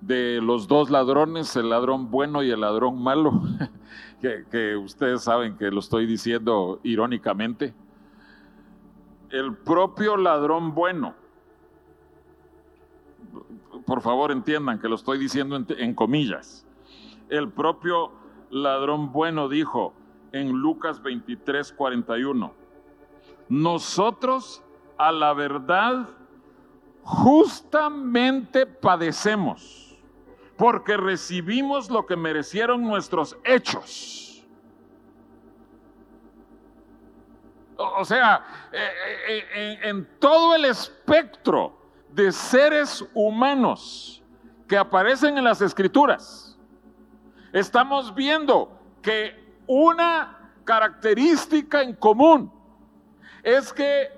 de 0.03 0.41
los 0.43 0.69
dos 0.69 0.91
ladrones, 0.91 1.57
el 1.57 1.71
ladrón 1.71 2.11
bueno 2.11 2.43
y 2.43 2.51
el 2.51 2.61
ladrón 2.61 3.03
malo, 3.03 3.33
que, 4.21 4.77
ustedes 4.77 5.23
saben 5.23 5.57
que 5.57 5.71
lo 5.71 5.81
estoy 5.81 6.05
diciendo 6.05 6.79
irónicamente. 6.83 7.73
El 9.31 9.57
propio 9.57 10.19
ladrón 10.19 10.75
bueno, 10.75 11.15
por 13.87 14.03
favor 14.03 14.31
entiendan 14.31 14.79
que 14.79 14.91
lo 14.91 14.97
estoy 14.97 15.19
diciendo 15.19 15.57
en, 15.57 15.67
en 15.79 15.95
comillas, 15.95 16.67
el 17.31 17.49
propio 17.49 18.13
ladrón 18.51 19.11
bueno 19.11 19.49
dijo 19.49 19.95
en 20.33 20.51
Lucas 20.51 21.03
23, 21.03 21.73
41, 21.73 22.53
nosotros 23.49 24.63
a 24.99 25.13
la 25.13 25.33
verdad 25.33 26.09
justamente 27.03 28.67
padecemos 28.67 29.99
porque 30.57 30.97
recibimos 30.97 31.91
lo 31.91 32.07
que 32.07 32.17
merecieron 32.17 32.83
nuestros 32.83 33.37
hechos. 33.45 34.45
O 37.77 38.05
sea, 38.05 38.45
eh, 38.71 38.79
eh, 39.29 39.45
eh, 39.55 39.79
en 39.83 40.09
todo 40.21 40.55
el 40.55 40.67
espectro 40.67 41.77
de 42.11 42.31
seres 42.31 43.05
humanos 43.13 44.23
que 44.69 44.77
aparecen 44.77 45.37
en 45.37 45.45
las 45.45 45.61
escrituras, 45.61 46.57
estamos 47.53 48.15
viendo 48.15 48.79
que 49.03 49.57
una 49.67 50.53
característica 50.65 51.83
en 51.83 51.97
común 51.97 52.53
es 53.43 53.73
que 53.73 54.09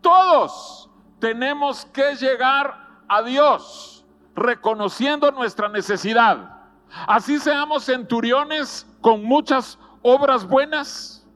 todos 0.00 0.87
tenemos 1.18 1.84
que 1.86 2.14
llegar 2.16 3.02
a 3.08 3.22
Dios 3.22 4.04
reconociendo 4.34 5.30
nuestra 5.32 5.68
necesidad. 5.68 6.60
Así 7.06 7.38
seamos 7.38 7.84
centuriones 7.84 8.86
con 9.00 9.24
muchas 9.24 9.78
obras 10.02 10.46
buenas. 10.46 11.26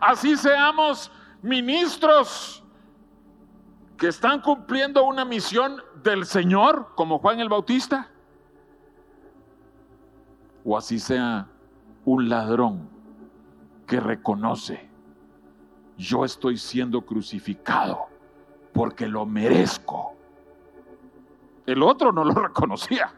Así 0.00 0.36
seamos 0.36 1.10
ministros 1.42 2.62
que 3.96 4.08
están 4.08 4.40
cumpliendo 4.40 5.04
una 5.04 5.24
misión 5.24 5.80
del 6.02 6.26
Señor, 6.26 6.92
como 6.94 7.18
Juan 7.18 7.40
el 7.40 7.48
Bautista. 7.48 8.10
O 10.64 10.76
así 10.76 10.98
sea 10.98 11.48
un 12.04 12.28
ladrón 12.28 12.88
que 13.86 14.00
reconoce, 14.00 14.88
yo 15.96 16.24
estoy 16.24 16.56
siendo 16.58 17.00
crucificado 17.02 18.15
porque 18.76 19.08
lo 19.08 19.26
merezco 19.26 20.16
el 21.66 21.82
otro 21.82 22.12
no 22.12 22.24
lo 22.24 22.32
reconocía. 22.32 23.12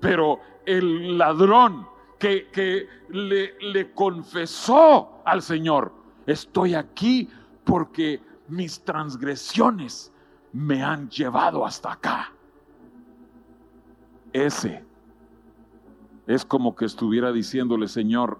Pero 0.00 0.40
el 0.66 1.16
ladrón 1.18 1.86
que, 2.18 2.88
le, 3.10 3.58
le 3.60 3.92
confesó 3.92 5.20
al 5.26 5.42
Señor, 5.42 5.92
estoy 6.26 6.74
aquí 6.74 7.28
porque 7.64 8.22
mis 8.48 8.82
transgresiones 8.82 10.10
me 10.52 10.82
han 10.82 11.10
llevado 11.10 11.66
hasta 11.66 11.92
acá. 11.92 12.32
Ese 14.32 14.82
es 16.26 16.44
como 16.44 16.74
que 16.74 16.86
estuviera 16.86 17.30
diciéndole, 17.30 17.88
Señor, 17.88 18.38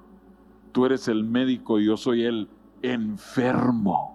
tú 0.72 0.86
eres 0.86 1.08
el 1.08 1.24
médico 1.24 1.78
y 1.78 1.86
yo 1.86 1.96
soy 1.98 2.24
el 2.24 2.48
enfermo. 2.80 4.13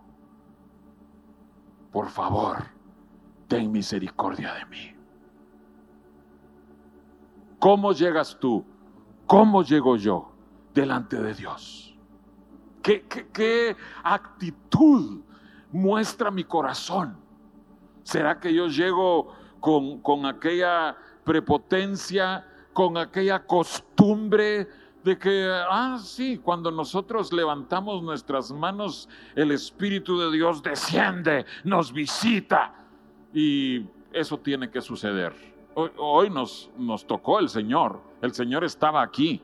Por 1.92 2.10
favor, 2.10 2.66
ten 3.48 3.72
misericordia 3.72 4.54
de 4.54 4.66
mí. 4.66 4.96
¿Cómo 7.60 7.92
llegas 7.92 8.38
tú? 8.40 8.66
¿Cómo 9.26 9.64
llego 9.64 9.98
yo 9.98 10.32
delante 10.74 11.18
de 11.18 11.34
Dios? 11.34 11.98
¿Qué, 12.82 13.04
qué, 13.34 13.76
actitud 14.04 15.22
muestra 15.72 16.32
mi 16.32 16.44
corazón? 16.44 17.18
¿Será 18.04 18.40
que 18.40 18.54
yo 18.54 18.68
llego 18.68 19.34
con, 19.60 20.00
con 20.02 20.26
aquella 20.26 20.96
prepotencia, 21.24 22.48
con 22.74 22.98
aquella 22.98 23.46
costumbre 23.46 24.68
de 25.10 25.18
que, 25.18 25.52
ah, 25.68 25.98
sí, 26.00 26.38
cuando 26.38 26.70
nosotros 26.70 27.34
levantamos 27.34 28.04
nuestras 28.04 28.52
manos, 28.52 29.10
el 29.36 29.52
Espíritu 29.52 30.20
de 30.20 30.32
Dios 30.32 30.62
desciende, 30.62 31.48
nos 31.64 31.92
visita 31.92 32.76
y 33.34 33.88
eso 34.14 34.38
tiene 34.38 34.70
que 34.70 34.82
suceder. 34.82 35.34
Hoy, 35.74 36.30
nos, 36.30 36.70
nos, 36.78 37.08
tocó 37.08 37.40
el 37.40 37.50
Señor, 37.50 38.02
el 38.22 38.34
Señor 38.34 38.64
estaba 38.64 39.02
aquí. 39.02 39.42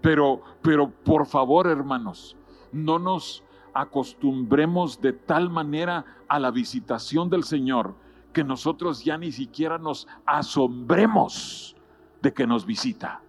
Pero, 0.00 0.42
pero 0.62 0.90
por 0.90 1.26
favor, 1.26 1.68
hermanos, 1.68 2.36
no 2.72 2.98
nos 2.98 3.44
acostumbremos 3.74 5.00
de 5.00 5.12
tal 5.12 5.48
manera 5.48 6.04
a 6.26 6.40
la 6.40 6.50
visitación 6.50 7.30
del 7.30 7.44
Señor 7.44 7.94
que 8.32 8.42
nosotros 8.42 9.04
ya 9.04 9.16
ni 9.16 9.30
siquiera 9.30 9.78
nos 9.78 10.08
asombremos 10.26 11.76
de 12.20 12.32
que 12.32 12.46
nos 12.48 12.66
visita. 12.66 13.22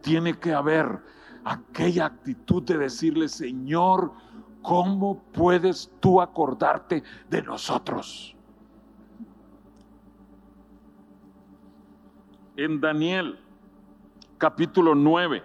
Tiene 0.00 0.38
que 0.38 0.52
haber 0.52 1.00
aquella 1.44 2.06
actitud 2.06 2.62
de 2.62 2.78
decirle, 2.78 3.28
Señor, 3.28 4.12
¿cómo 4.62 5.22
puedes 5.32 5.90
tú 6.00 6.20
acordarte 6.20 7.02
de 7.28 7.42
nosotros? 7.42 8.36
en 12.56 12.78
Daniel 12.78 13.38
capítulo 14.36 14.94
9 14.94 15.42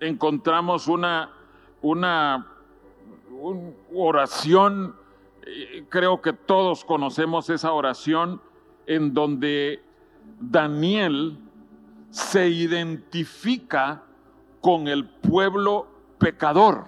encontramos 0.00 0.88
una, 0.88 1.30
una 1.80 2.44
oración 3.94 4.96
Creo 5.88 6.20
que 6.20 6.32
todos 6.34 6.84
conocemos 6.84 7.48
esa 7.48 7.72
oración 7.72 8.42
en 8.86 9.14
donde 9.14 9.82
Daniel 10.40 11.38
se 12.10 12.48
identifica 12.48 14.02
con 14.60 14.88
el 14.88 15.08
pueblo 15.08 15.86
pecador. 16.18 16.84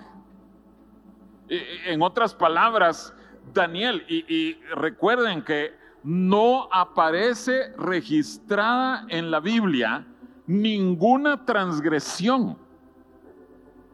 En 1.48 2.02
otras 2.02 2.34
palabras, 2.34 3.14
Daniel, 3.52 4.04
y, 4.08 4.54
recuerden 4.74 5.42
que 5.42 5.72
no 6.02 6.68
aparece 6.72 7.72
registrada 7.76 9.04
en 9.08 9.30
la 9.30 9.40
Biblia 9.40 10.06
ninguna 10.46 11.44
transgresión, 11.44 12.56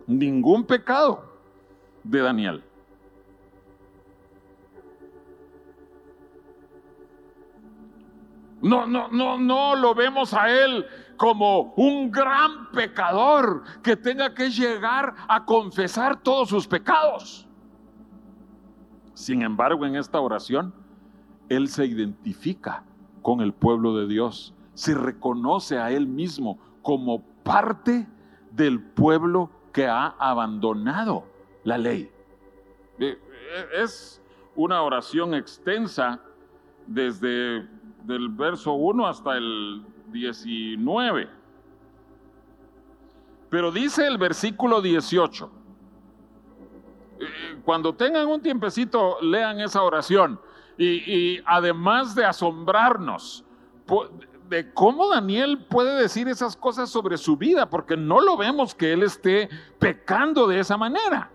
ningún 0.07 0.65
pecado 0.65 1.25
de 2.05 2.21
Daniel. 2.21 2.63
No, 8.63 8.87
no, 8.87 9.09
no, 9.09 9.39
no 9.39 9.77
lo 9.77 9.95
vemos 9.95 10.33
a 10.33 10.51
él 10.51 10.87
como 11.17 11.75
un 11.77 12.11
gran 12.11 12.71
pecador 12.71 13.63
que 13.83 13.97
tenga 13.97 14.35
que 14.35 14.51
llegar 14.51 15.15
a 15.29 15.45
confesar 15.45 16.23
todos 16.23 16.49
sus 16.49 16.67
pecados. 16.67 17.47
Sin 19.15 19.43
embargo, 19.43 19.87
en 19.87 19.97
esta 19.97 20.21
oración, 20.21 20.75
él 21.49 21.69
se 21.69 21.87
identifica 21.87 22.85
con 23.23 23.41
el 23.41 23.53
pueblo 23.53 23.97
de 23.97 24.07
Dios, 24.07 24.55
se 24.75 24.95
reconoce 24.95 25.79
a 25.79 25.91
él 25.91 26.07
mismo 26.07 26.59
como 26.83 27.23
parte 27.43 28.07
del 28.51 28.81
pueblo 28.81 29.51
que 29.73 29.87
ha 29.87 30.09
abandonado 30.19 31.25
la 31.65 31.79
ley. 31.79 32.11
Eh, 32.99 33.19
eh, 33.19 33.67
es 33.83 34.23
una 34.55 34.83
oración 34.83 35.35
extensa 35.35 36.21
desde 36.87 37.69
del 38.07 38.29
verso 38.29 38.73
1 38.73 39.07
hasta 39.07 39.37
el 39.37 39.83
19. 40.13 41.29
Pero 43.51 43.73
dice 43.73 44.07
el 44.07 44.19
versículo 44.19 44.81
18. 44.81 45.51
Eh, 47.19 47.25
cuando 47.65 47.95
tengan 47.95 48.27
un 48.29 48.41
tiempecito, 48.41 49.21
lean 49.21 49.61
esa 49.61 49.83
oración. 49.83 50.41
Y, 50.79 51.41
además 51.47 52.15
de 52.15 52.27
asombrarnos 52.27 53.45
de 54.51 54.75
cómo 54.75 55.09
Daniel 55.09 55.65
puede 55.71 55.99
decir 56.03 56.29
esas 56.29 56.55
cosas 56.55 56.91
sobre 56.91 57.17
su 57.17 57.35
vida, 57.35 57.71
porque 57.71 57.97
no 57.97 58.21
lo 58.21 58.37
vemos 58.37 58.75
que 58.75 58.93
él 58.93 59.03
esté 59.03 59.49
pecando 59.79 60.47
de 60.47 60.61
esa 60.61 60.77
manera. 60.77 61.31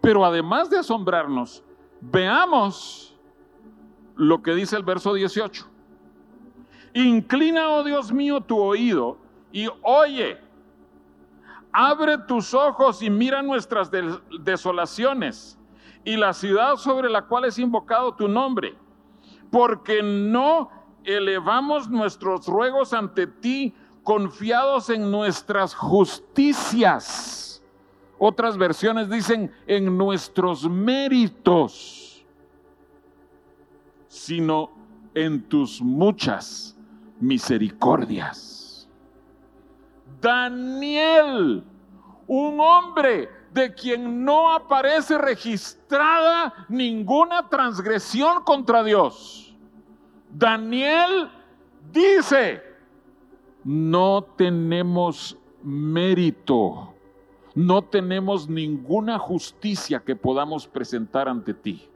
Pero 0.00 0.24
además 0.24 0.70
de 0.70 0.78
asombrarnos, 0.78 1.62
veamos 2.00 3.14
lo 4.16 4.42
que 4.42 4.54
dice 4.54 4.74
el 4.76 4.84
verso 4.84 5.12
18. 5.12 5.68
Inclina, 6.94 7.68
oh 7.70 7.84
Dios 7.84 8.12
mío, 8.12 8.40
tu 8.40 8.58
oído 8.58 9.18
y 9.52 9.68
oye. 9.82 10.38
Abre 11.72 12.18
tus 12.18 12.54
ojos 12.54 13.02
y 13.02 13.10
mira 13.10 13.42
nuestras 13.42 13.90
desolaciones 14.40 15.58
y 16.04 16.16
la 16.16 16.32
ciudad 16.32 16.76
sobre 16.76 17.10
la 17.10 17.26
cual 17.26 17.44
es 17.44 17.58
invocado 17.58 18.14
tu 18.14 18.26
nombre. 18.26 18.74
Porque 19.50 20.02
no 20.02 20.70
elevamos 21.04 21.88
nuestros 21.88 22.46
ruegos 22.46 22.92
ante 22.92 23.26
ti 23.26 23.74
confiados 24.02 24.88
en 24.90 25.10
nuestras 25.10 25.74
justicias. 25.74 27.62
Otras 28.18 28.56
versiones 28.56 29.10
dicen 29.10 29.52
en 29.66 29.96
nuestros 29.96 30.68
méritos, 30.68 32.24
sino 34.08 34.70
en 35.14 35.42
tus 35.48 35.80
muchas 35.80 36.77
misericordias. 37.20 38.88
Daniel, 40.20 41.64
un 42.26 42.60
hombre 42.60 43.28
de 43.52 43.74
quien 43.74 44.24
no 44.24 44.52
aparece 44.52 45.16
registrada 45.18 46.66
ninguna 46.68 47.48
transgresión 47.48 48.42
contra 48.42 48.82
Dios. 48.82 49.56
Daniel 50.30 51.30
dice, 51.92 52.62
no 53.64 54.22
tenemos 54.36 55.36
mérito, 55.62 56.94
no 57.54 57.82
tenemos 57.82 58.48
ninguna 58.48 59.18
justicia 59.18 60.00
que 60.00 60.14
podamos 60.14 60.66
presentar 60.66 61.28
ante 61.28 61.54
ti. 61.54 61.88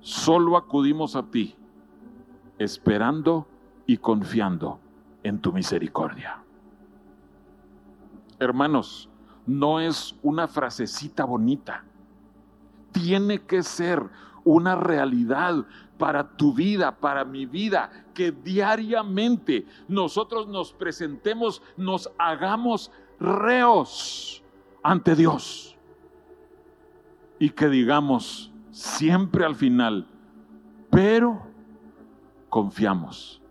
Solo 0.00 0.56
acudimos 0.56 1.16
a 1.16 1.22
ti 1.22 1.57
esperando 2.58 3.46
y 3.86 3.96
confiando 3.96 4.80
en 5.22 5.38
tu 5.40 5.52
misericordia. 5.52 6.42
Hermanos, 8.38 9.08
no 9.46 9.80
es 9.80 10.14
una 10.22 10.46
frasecita 10.46 11.24
bonita. 11.24 11.84
Tiene 12.92 13.40
que 13.40 13.62
ser 13.62 14.02
una 14.44 14.76
realidad 14.76 15.64
para 15.96 16.36
tu 16.36 16.54
vida, 16.54 16.96
para 16.96 17.24
mi 17.24 17.46
vida, 17.46 17.90
que 18.14 18.30
diariamente 18.30 19.66
nosotros 19.88 20.46
nos 20.46 20.72
presentemos, 20.72 21.62
nos 21.76 22.10
hagamos 22.18 22.92
reos 23.18 24.42
ante 24.82 25.16
Dios. 25.16 25.76
Y 27.38 27.50
que 27.50 27.68
digamos 27.68 28.52
siempre 28.70 29.44
al 29.44 29.54
final, 29.54 30.06
pero 30.90 31.47
confiamos 32.48 33.42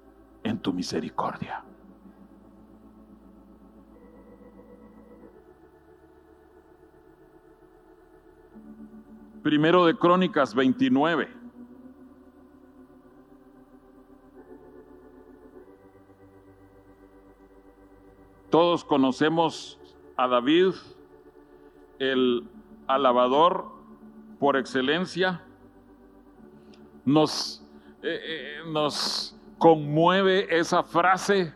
en 0.44 0.60
tu 0.60 0.74
misericordia. 0.74 1.64
Primero 9.44 9.86
de 9.86 9.98
Crónicas 9.98 10.54
29. 10.54 11.30
Todos 18.50 18.84
conocemos 18.84 19.80
a 20.16 20.28
David, 20.28 20.72
el 22.00 22.50
alabador 22.88 23.72
por 24.40 24.58
excelencia. 24.58 25.44
Nos 27.06 27.64
eh, 28.10 28.22
eh, 28.24 28.62
nos 28.68 29.36
conmueve 29.58 30.48
esa 30.50 30.82
frase 30.82 31.54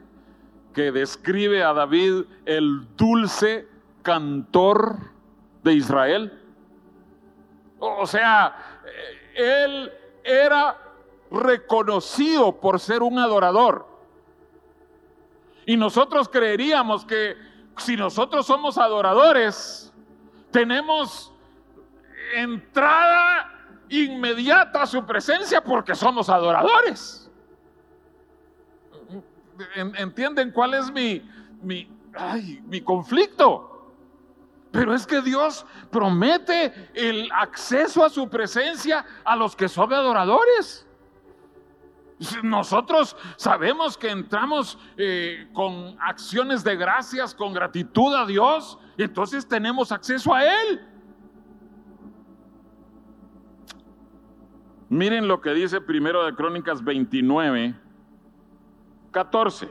que 0.74 0.92
describe 0.92 1.64
a 1.64 1.72
David 1.72 2.26
el 2.46 2.94
dulce 2.98 3.70
cantor 4.02 4.98
de 5.64 5.74
Israel. 5.76 6.42
O 7.80 8.06
sea, 8.06 8.82
eh, 8.86 9.64
él 9.64 9.94
era 10.26 10.78
reconocido 11.32 12.60
por 12.60 12.82
ser 12.82 13.02
un 13.02 13.18
adorador. 13.18 13.88
Y 15.66 15.78
nosotros 15.78 16.28
creeríamos 16.28 17.06
que 17.06 17.38
si 17.78 17.96
nosotros 17.96 18.46
somos 18.46 18.78
adoradores, 18.78 19.94
tenemos 20.52 21.32
entrada 22.36 23.61
inmediata 23.92 24.86
su 24.86 25.06
presencia 25.06 25.62
porque 25.62 25.94
somos 25.96 26.30
adoradores. 26.30 27.30
¿Entienden 29.76 30.52
cuál 30.52 30.74
es 30.74 30.92
mi, 30.92 31.22
mi, 31.62 32.82
conflicto? 32.82 33.68
Pero 34.72 34.96
es 34.96 35.06
que 35.06 35.22
Dios 35.22 35.66
promete 35.92 36.74
el 36.94 37.30
acceso 37.34 38.04
a 38.06 38.10
su 38.10 38.30
presencia 38.30 39.06
a 39.26 39.36
los 39.36 39.56
que 39.56 39.68
son 39.68 39.94
adoradores. 39.94 40.88
Nosotros 42.44 43.16
sabemos 43.36 43.98
que 43.98 44.10
entramos 44.10 44.78
eh, 44.96 45.50
con 45.54 45.98
acciones 46.00 46.64
de 46.64 46.76
gracias, 46.78 47.36
con 47.36 47.52
gratitud 47.54 48.14
a 48.16 48.26
Dios, 48.26 48.78
entonces 48.98 49.48
tenemos 49.48 49.92
acceso 49.92 50.34
a 50.34 50.46
Él. 50.46 50.91
Miren 54.92 55.30
lo 55.30 55.40
que 55.40 55.54
dice 55.54 55.80
primero 55.80 56.26
de 56.26 56.36
Crónicas 56.36 56.84
29, 56.84 57.74
14. 59.12 59.70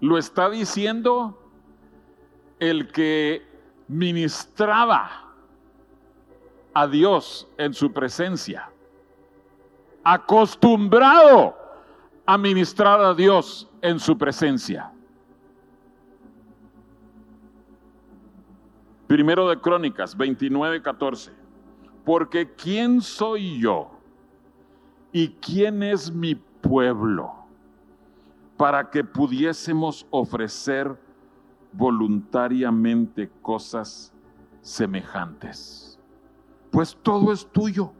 Lo 0.00 0.16
está 0.16 0.48
diciendo 0.48 1.38
el 2.58 2.90
que 2.90 3.46
ministraba 3.86 5.34
a 6.72 6.86
Dios 6.86 7.46
en 7.58 7.74
su 7.74 7.92
presencia, 7.92 8.70
acostumbrado 10.04 11.54
a 12.24 12.38
ministrar 12.38 12.98
a 13.02 13.12
Dios 13.12 13.68
en 13.82 14.00
su 14.00 14.16
presencia. 14.16 14.90
Primero 19.06 19.48
de 19.48 19.60
Crónicas 19.60 20.16
29, 20.16 20.82
14. 20.82 21.32
Porque 22.04 22.52
¿quién 22.54 23.00
soy 23.00 23.60
yo? 23.60 23.90
¿Y 25.12 25.28
quién 25.28 25.82
es 25.82 26.12
mi 26.12 26.34
pueblo? 26.34 27.32
Para 28.56 28.90
que 28.90 29.04
pudiésemos 29.04 30.06
ofrecer 30.10 30.98
voluntariamente 31.72 33.30
cosas 33.42 34.12
semejantes. 34.60 35.98
Pues 36.70 36.96
todo 37.02 37.32
es 37.32 37.46
tuyo. 37.46 37.92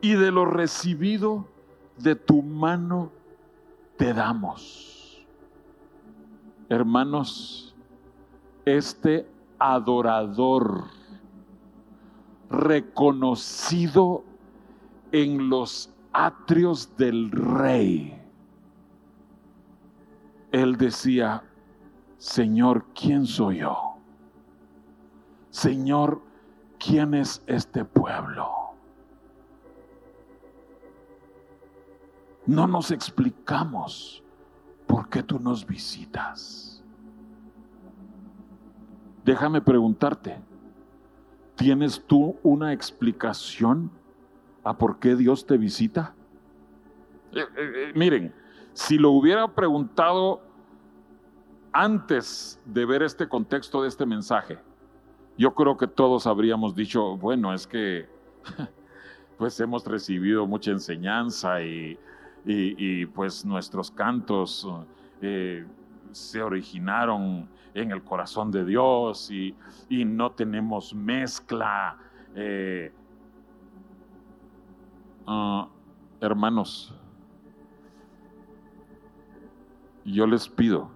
Y 0.00 0.12
de 0.12 0.30
lo 0.30 0.44
recibido 0.44 1.48
de 1.96 2.14
tu 2.14 2.42
mano 2.42 3.10
te 3.96 4.12
damos. 4.12 5.26
Hermanos, 6.68 7.74
este 8.64 9.26
adorador 9.58 10.84
reconocido 12.50 14.24
en 15.12 15.48
los 15.48 15.92
atrios 16.12 16.96
del 16.96 17.30
rey. 17.30 18.20
Él 20.50 20.76
decía, 20.76 21.42
Señor, 22.16 22.86
¿quién 22.94 23.26
soy 23.26 23.58
yo? 23.58 23.96
Señor, 25.50 26.22
¿quién 26.78 27.14
es 27.14 27.42
este 27.46 27.84
pueblo? 27.84 28.50
No 32.46 32.66
nos 32.66 32.90
explicamos 32.90 34.22
por 34.86 35.08
qué 35.10 35.22
tú 35.22 35.38
nos 35.38 35.66
visitas. 35.66 36.77
Déjame 39.28 39.60
preguntarte, 39.60 40.38
¿tienes 41.54 42.02
tú 42.06 42.36
una 42.42 42.72
explicación 42.72 43.90
a 44.64 44.78
por 44.78 44.98
qué 44.98 45.16
Dios 45.16 45.44
te 45.44 45.58
visita? 45.58 46.14
Eh, 47.32 47.40
eh, 47.40 47.44
eh, 47.58 47.92
miren, 47.94 48.32
si 48.72 48.96
lo 48.96 49.10
hubiera 49.10 49.46
preguntado 49.54 50.40
antes 51.72 52.58
de 52.64 52.86
ver 52.86 53.02
este 53.02 53.28
contexto 53.28 53.82
de 53.82 53.88
este 53.88 54.06
mensaje, 54.06 54.60
yo 55.36 55.54
creo 55.54 55.76
que 55.76 55.86
todos 55.86 56.26
habríamos 56.26 56.74
dicho, 56.74 57.18
bueno, 57.18 57.52
es 57.52 57.66
que 57.66 58.08
pues 59.36 59.60
hemos 59.60 59.84
recibido 59.84 60.46
mucha 60.46 60.70
enseñanza 60.70 61.60
y, 61.60 61.98
pues 63.14 63.44
nuestros 63.44 63.90
cantos 63.90 64.66
se 66.12 66.42
originaron 66.42 67.46
en 67.74 67.90
el 67.90 68.02
corazón 68.02 68.50
de 68.50 68.64
Dios 68.64 69.30
y, 69.30 69.54
no 69.90 70.32
tenemos 70.32 70.94
mezcla. 70.94 71.96
Eh, 72.34 72.92
ah, 75.26 75.68
hermanos, 76.20 76.94
yo 80.04 80.26
les 80.26 80.48
pido 80.48 80.90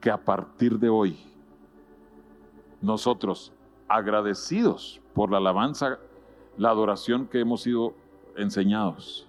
que 0.00 0.10
a 0.10 0.16
partir 0.16 0.78
de 0.78 0.88
hoy, 0.88 1.18
nosotros, 2.80 3.52
agradecidos 3.88 5.00
por 5.14 5.30
la 5.30 5.38
alabanza, 5.38 5.98
la 6.56 6.70
adoración 6.70 7.26
que 7.26 7.40
hemos 7.40 7.62
sido 7.62 7.94
enseñados, 8.36 9.26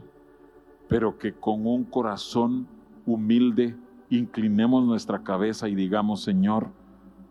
pero 0.87 1.17
que 1.17 1.33
con 1.33 1.65
un 1.65 1.83
corazón 1.83 2.67
humilde, 3.05 3.75
inclinemos 4.11 4.83
nuestra 4.83 5.23
cabeza 5.23 5.67
y 5.67 5.73
digamos, 5.73 6.21
Señor, 6.21 6.67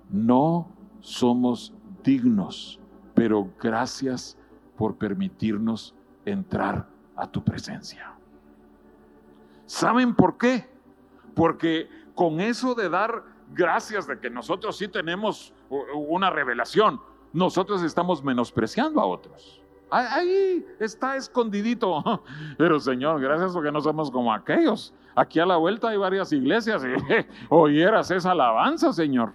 no 0.08 0.66
somos 1.00 1.72
dignos, 2.02 2.80
pero 3.14 3.48
gracias 3.60 4.36
por 4.76 4.96
permitirnos 4.96 5.94
entrar 6.24 6.88
a 7.14 7.30
tu 7.30 7.44
presencia. 7.44 8.14
¿Saben 9.66 10.14
por 10.14 10.38
qué? 10.38 10.68
Porque 11.34 11.88
con 12.14 12.40
eso 12.40 12.74
de 12.74 12.88
dar 12.88 13.24
gracias 13.52 14.06
de 14.06 14.18
que 14.18 14.30
nosotros 14.30 14.76
sí 14.78 14.88
tenemos 14.88 15.52
una 15.94 16.30
revelación, 16.30 17.00
nosotros 17.32 17.82
estamos 17.82 18.24
menospreciando 18.24 19.00
a 19.00 19.06
otros. 19.06 19.62
Ahí 19.90 20.64
está 20.78 21.16
escondidito. 21.16 22.02
Pero 22.58 22.78
Señor, 22.78 23.20
gracias 23.20 23.52
porque 23.52 23.72
no 23.72 23.80
somos 23.80 24.10
como 24.10 24.32
aquellos. 24.32 24.94
Aquí 25.14 25.40
a 25.40 25.46
la 25.46 25.56
vuelta 25.56 25.88
hay 25.88 25.96
varias 25.96 26.32
iglesias 26.32 26.82
y 26.84 27.26
oyeras 27.48 28.10
esa 28.10 28.30
alabanza, 28.30 28.92
Señor. 28.92 29.32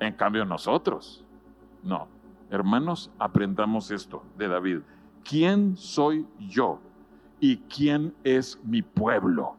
En 0.00 0.14
cambio 0.14 0.44
nosotros, 0.44 1.24
no. 1.82 2.08
Hermanos, 2.50 3.10
aprendamos 3.18 3.90
esto 3.90 4.22
de 4.38 4.48
David. 4.48 4.78
¿Quién 5.22 5.76
soy 5.76 6.26
yo 6.38 6.78
y 7.40 7.56
quién 7.56 8.14
es 8.24 8.58
mi 8.64 8.82
pueblo? 8.82 9.56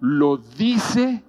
Lo 0.00 0.36
dice 0.36 1.24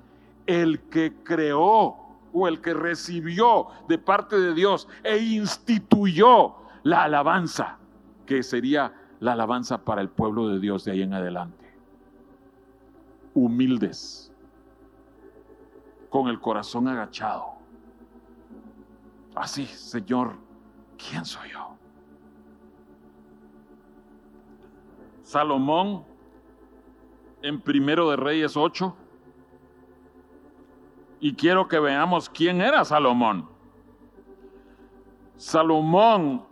el 0.46 0.80
que 0.90 1.14
creó 1.24 1.96
o 2.34 2.48
el 2.48 2.62
que 2.62 2.74
recibió 2.74 3.68
de 3.88 3.98
parte 3.98 4.40
de 4.40 4.54
Dios 4.54 4.88
e 5.04 5.18
instituyó 5.18 6.56
la 6.84 7.04
alabanza 7.04 7.78
que 8.28 8.44
sería 8.44 8.94
la 9.20 9.34
alabanza 9.34 9.84
para 9.84 10.02
el 10.02 10.10
pueblo 10.10 10.50
de 10.50 10.60
Dios 10.60 10.86
de 10.86 10.92
ahí 10.92 11.02
en 11.02 11.14
adelante. 11.14 11.66
Humildes, 13.34 14.32
con 16.10 16.28
el 16.28 16.40
corazón 16.40 16.88
agachado. 16.88 17.54
Así, 19.34 19.66
Señor, 19.66 20.36
¿quién 20.98 21.26
soy 21.26 21.50
yo? 21.50 21.76
Salomón, 25.24 26.04
en 27.42 27.60
Primero 27.62 28.10
de 28.10 28.16
Reyes 28.16 28.56
8, 28.56 28.96
y 31.20 31.34
quiero 31.34 31.68
que 31.68 31.80
veamos 31.80 32.30
quién 32.30 32.62
era 32.62 32.86
Salomón. 32.86 33.50
Salomón 35.36 36.47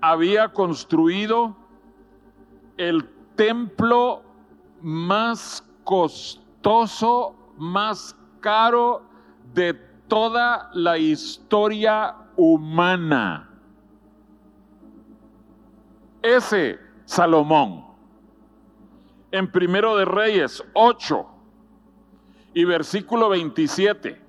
había 0.00 0.48
construido 0.48 1.56
el 2.76 3.08
templo 3.36 4.22
más 4.80 5.64
costoso, 5.84 7.34
más 7.58 8.16
caro 8.40 9.02
de 9.52 9.74
toda 10.08 10.70
la 10.72 10.96
historia 10.98 12.16
humana. 12.36 13.48
Ese 16.22 16.78
Salomón, 17.04 17.86
en 19.30 19.50
Primero 19.50 19.96
de 19.96 20.04
Reyes 20.04 20.62
8 20.74 21.26
y 22.54 22.64
versículo 22.64 23.28
27, 23.28 24.20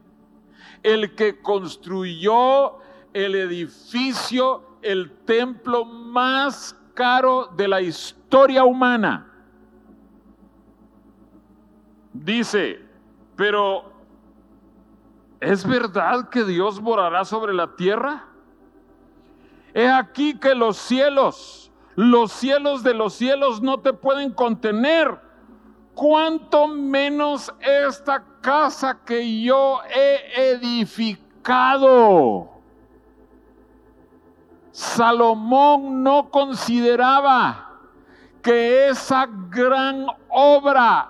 el 0.84 1.16
que 1.16 1.42
construyó 1.42 2.80
el 3.14 3.36
edificio 3.36 4.71
el 4.82 5.12
templo 5.26 5.86
más 5.86 6.76
caro 6.94 7.48
de 7.56 7.67
la 7.67 7.82
historia 7.82 8.63
humana. 8.63 9.28
Dice, 12.13 12.80
pero 13.36 13.91
¿es 15.39 15.67
verdad 15.67 16.30
que 16.30 16.44
Dios 16.44 16.82
morará 16.82 17.26
sobre 17.26 17.54
la 17.54 17.76
tierra? 17.76 18.26
He 19.74 19.88
aquí 19.88 20.38
que 20.38 20.54
los 20.54 20.78
cielos, 20.78 21.72
los 21.96 22.32
cielos 22.32 22.84
de 22.84 22.94
los 22.94 23.13
cielos 23.13 23.62
no 23.62 23.80
te 23.80 23.94
pueden 23.94 24.32
contener. 24.32 25.32
Cuanto 25.94 26.67
menos 26.67 27.54
esta 27.60 28.24
casa 28.41 29.00
que 29.06 29.41
yo 29.41 29.80
he 29.94 30.54
edificado. 30.54 32.61
Salomón 34.72 36.04
no 36.04 36.30
consideraba 36.30 37.72
que 38.42 38.90
esa 38.90 39.28
gran 39.50 40.08
obra, 40.30 41.10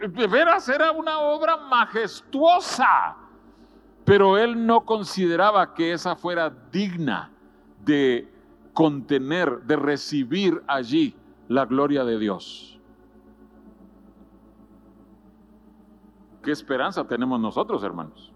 de 0.00 0.26
veras 0.26 0.68
era 0.68 0.90
una 0.90 1.20
obra 1.20 1.56
majestuosa, 1.56 3.16
pero 4.04 4.38
él 4.38 4.66
no 4.66 4.80
consideraba 4.84 5.74
que 5.74 5.92
esa 5.92 6.16
fuera 6.16 6.50
digna 6.72 7.30
de 7.84 8.32
contener, 8.72 9.60
de 9.62 9.76
recibir 9.76 10.62
allí 10.66 11.14
la 11.48 11.66
gloria 11.66 12.04
de 12.04 12.18
Dios. 12.18 12.78
¿Qué 16.42 16.50
esperanza 16.50 17.06
tenemos 17.06 17.38
nosotros, 17.38 17.82
hermanos? 17.84 18.32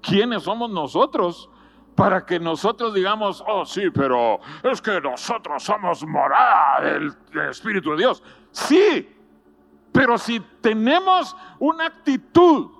¿Quiénes 0.00 0.44
somos 0.44 0.70
nosotros 0.70 1.50
para 1.96 2.24
que 2.26 2.38
nosotros 2.38 2.92
digamos, 2.92 3.42
oh 3.48 3.64
sí, 3.64 3.90
pero 3.90 4.38
es 4.62 4.82
que 4.82 5.00
nosotros 5.00 5.62
somos 5.62 6.06
morada 6.06 6.82
del, 6.82 7.16
Espíritu 7.50 7.92
de 7.92 7.96
Dios. 7.96 8.22
Sí, 8.50 9.08
pero 9.90 10.18
si 10.18 10.38
tenemos 10.60 11.34
una 11.58 11.86
actitud 11.86 12.70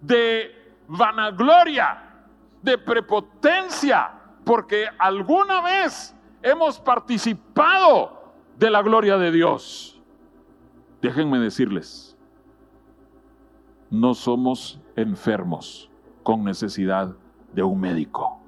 de 0.00 0.74
vanagloria, 0.86 2.04
de 2.62 2.78
prepotencia, 2.78 4.12
porque 4.44 4.86
alguna 4.96 5.60
vez 5.60 6.14
hemos 6.40 6.78
participado 6.78 8.32
de 8.56 8.70
la 8.70 8.80
gloria 8.80 9.18
de 9.18 9.32
Dios. 9.32 10.00
Déjenme 11.02 11.38
decirles, 11.38 12.16
no 13.90 14.14
somos 14.14 14.78
enfermos 14.94 15.90
con 16.22 16.44
necesidad 16.44 17.16
de 17.54 17.62
un 17.62 17.80
médico. 17.80 18.38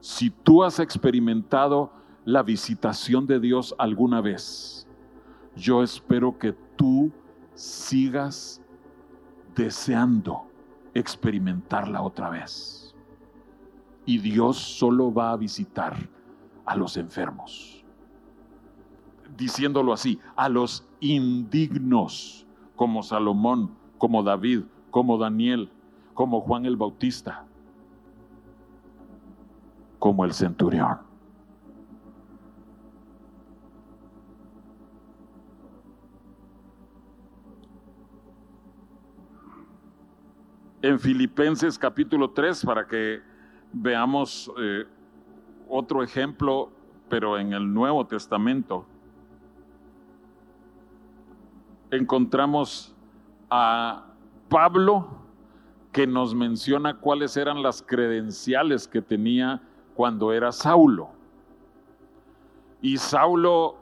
Si 0.00 0.30
tú 0.30 0.64
has 0.64 0.78
experimentado 0.78 1.92
la 2.24 2.42
visitación 2.42 3.26
de 3.26 3.40
Dios 3.40 3.74
alguna 3.78 4.20
vez, 4.20 4.86
yo 5.56 5.82
espero 5.82 6.38
que 6.38 6.52
tú 6.76 7.12
sigas 7.54 8.60
deseando 9.54 10.44
experimentarla 10.94 12.02
otra 12.02 12.30
vez. 12.30 12.94
Y 14.04 14.18
Dios 14.18 14.56
solo 14.56 15.12
va 15.12 15.32
a 15.32 15.36
visitar 15.36 15.96
a 16.64 16.76
los 16.76 16.96
enfermos. 16.96 17.84
Diciéndolo 19.36 19.92
así, 19.92 20.18
a 20.36 20.48
los 20.48 20.86
indignos, 21.00 22.46
como 22.76 23.02
Salomón, 23.02 23.70
como 23.98 24.22
David, 24.22 24.62
como 24.90 25.18
Daniel, 25.18 25.70
como 26.14 26.40
Juan 26.40 26.66
el 26.66 26.76
Bautista, 26.76 27.44
como 30.02 30.24
el 30.24 30.32
centurión. 30.32 30.98
En 40.82 40.98
Filipenses 40.98 41.78
capítulo 41.78 42.30
3, 42.30 42.64
para 42.64 42.84
que 42.84 43.20
veamos 43.72 44.50
eh, 44.58 44.86
otro 45.68 46.02
ejemplo, 46.02 46.72
pero 47.08 47.38
en 47.38 47.52
el 47.52 47.72
Nuevo 47.72 48.04
Testamento, 48.04 48.84
encontramos 51.92 52.92
a 53.48 54.06
Pablo 54.48 55.22
que 55.92 56.08
nos 56.08 56.34
menciona 56.34 56.98
cuáles 56.98 57.36
eran 57.36 57.62
las 57.62 57.80
credenciales 57.80 58.88
que 58.88 59.00
tenía 59.00 59.62
cuando 59.94 60.32
era 60.32 60.52
Saulo. 60.52 61.10
Y 62.80 62.96
Saulo 62.96 63.76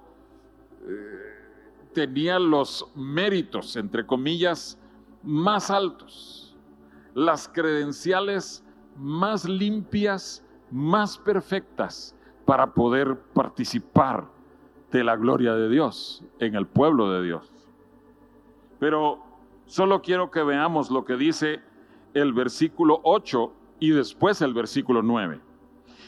eh, 0.86 1.30
tenía 1.92 2.38
los 2.38 2.86
méritos, 2.94 3.76
entre 3.76 4.06
comillas, 4.06 4.78
más 5.22 5.70
altos, 5.70 6.56
las 7.14 7.48
credenciales 7.48 8.64
más 8.96 9.48
limpias, 9.48 10.44
más 10.70 11.18
perfectas 11.18 12.14
para 12.44 12.74
poder 12.74 13.18
participar 13.32 14.26
de 14.90 15.04
la 15.04 15.16
gloria 15.16 15.54
de 15.54 15.68
Dios 15.68 16.24
en 16.38 16.54
el 16.54 16.66
pueblo 16.66 17.10
de 17.12 17.22
Dios. 17.22 17.50
Pero 18.78 19.22
solo 19.66 20.02
quiero 20.02 20.30
que 20.30 20.42
veamos 20.42 20.90
lo 20.90 21.04
que 21.04 21.16
dice 21.16 21.60
el 22.14 22.32
versículo 22.32 23.00
8 23.04 23.52
y 23.78 23.90
después 23.90 24.42
el 24.42 24.52
versículo 24.52 25.02
9. 25.02 25.40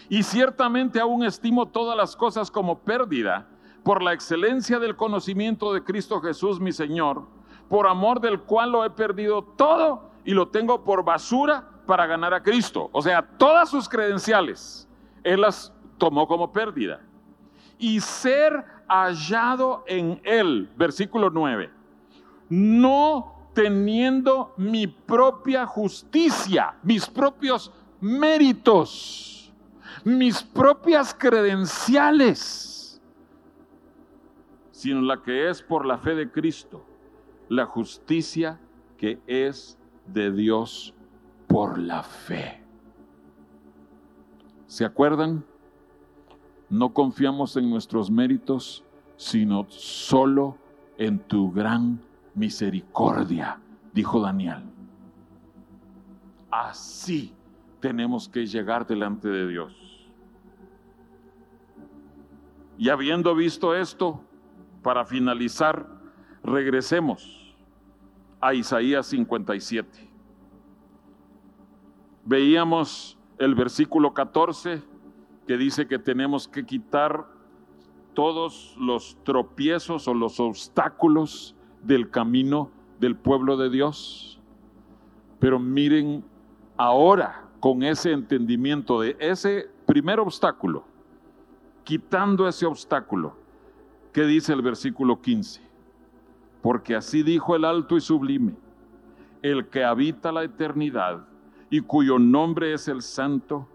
Y 0.09 0.23
ciertamente 0.23 1.01
aún 1.01 1.25
estimo 1.25 1.67
todas 1.67 1.97
las 1.97 2.17
cosas 2.17 2.51
como 2.51 2.79
pérdida 2.81 3.49
por 3.83 4.03
la 4.03 4.13
excelencia 4.13 4.79
del 4.79 4.97
conocimiento 4.97 5.73
de 5.73 5.83
Cristo 5.83 6.21
Jesús 6.21 6.61
mi 6.61 6.73
Señor, 6.73 7.23
por 7.69 7.87
amor 7.87 8.21
del 8.21 8.41
cual 8.41 8.73
lo 8.73 8.85
he 8.85 8.91
perdido 8.91 9.43
todo 9.43 10.11
y 10.25 10.33
lo 10.33 10.49
tengo 10.49 10.85
por 10.85 11.05
basura 11.05 11.69
para 11.87 12.07
ganar 12.07 12.33
a 12.35 12.43
Cristo. 12.43 12.91
O 12.93 13.03
sea, 13.03 13.23
todas 13.23 13.71
sus 13.71 13.89
credenciales, 13.89 14.89
Él 15.25 15.41
las 15.41 15.73
tomó 15.99 16.27
como 16.27 16.53
pérdida. 16.53 17.01
Y 17.79 18.01
ser 18.01 18.65
hallado 18.89 19.85
en 19.87 20.21
Él, 20.25 20.71
versículo 20.77 21.31
9, 21.31 21.71
no 22.49 23.35
teniendo 23.55 24.55
mi 24.57 24.87
propia 24.87 25.67
justicia, 25.67 26.75
mis 26.83 27.07
propios 27.09 27.73
méritos 28.01 29.42
mis 30.05 30.43
propias 30.43 31.15
credenciales, 31.15 33.01
sino 34.71 35.01
la 35.01 35.23
que 35.23 35.49
es 35.49 35.63
por 35.63 35.87
la 35.87 35.99
fe 35.99 36.15
de 36.15 36.31
Cristo, 36.31 36.85
la 37.49 37.67
justicia 37.67 38.59
que 38.97 39.21
es 39.27 39.79
de 40.07 40.33
Dios 40.33 40.95
por 41.47 41.79
la 41.79 42.03
fe. 42.03 42.63
¿Se 44.67 44.85
acuerdan? 44.85 45.45
No 46.71 46.95
confiamos 46.95 47.57
en 47.57 47.69
nuestros 47.69 48.11
méritos, 48.11 48.85
sino 49.17 49.67
solo 49.69 50.57
en 50.97 51.19
tu 51.19 51.53
gran 51.53 52.01
misericordia, 52.35 53.61
dijo 53.93 54.21
Daniel. 54.21 54.63
Así 56.51 57.35
tenemos 57.81 58.29
que 58.29 58.47
llegar 58.47 58.87
delante 58.87 59.29
de 59.29 59.47
Dios. 59.49 59.92
Y 62.79 62.89
habiendo 62.89 63.35
visto 63.35 63.75
esto, 63.75 64.21
para 64.83 65.05
finalizar, 65.05 65.87
regresemos 66.43 67.55
a 68.41 68.55
Isaías 68.55 69.07
57. 69.07 70.11
Veíamos 72.25 73.19
el 73.39 73.55
versículo 73.55 74.15
14 74.15 74.83
que 75.47 75.57
dice 75.57 75.87
que 75.87 75.99
tenemos 75.99 76.49
que 76.49 76.65
quitar 76.65 77.27
todos 78.15 78.77
los 78.79 79.17
tropiezos 79.25 80.07
o 80.09 80.15
los 80.15 80.39
obstáculos 80.41 81.55
del 81.83 82.11
camino 82.11 82.71
del 83.01 83.17
pueblo 83.17 83.57
de 83.57 83.71
Dios. 83.71 84.41
Pero 85.39 85.59
miren 85.59 86.25
ahora 86.77 87.49
con 87.61 87.83
ese 87.83 88.13
entendimiento 88.13 89.01
de 89.01 89.17
ese 89.19 89.71
primer 89.87 90.21
obstáculo, 90.21 90.85
quitando 91.85 92.49
ese 92.49 92.67
obstáculo. 92.67 93.37
¿Qué 94.13 94.25
dice 94.25 94.53
el 94.53 94.63
versículo 94.63 95.21
15? 95.21 95.61
Porque 96.61 96.95
así 96.95 97.23
dijo 97.23 97.57
el 97.57 97.65
alto 97.65 97.97
y 97.97 98.01
sublime, 98.01 98.55
el 99.41 99.69
que 99.69 99.85
habita 99.85 100.31
la 100.31 100.45
eternidad 100.45 101.27
y 101.71 101.81
cuyo 101.81 102.19
nombre 102.19 102.75
es 102.75 102.87
el 102.89 103.03
santo, 103.03 103.67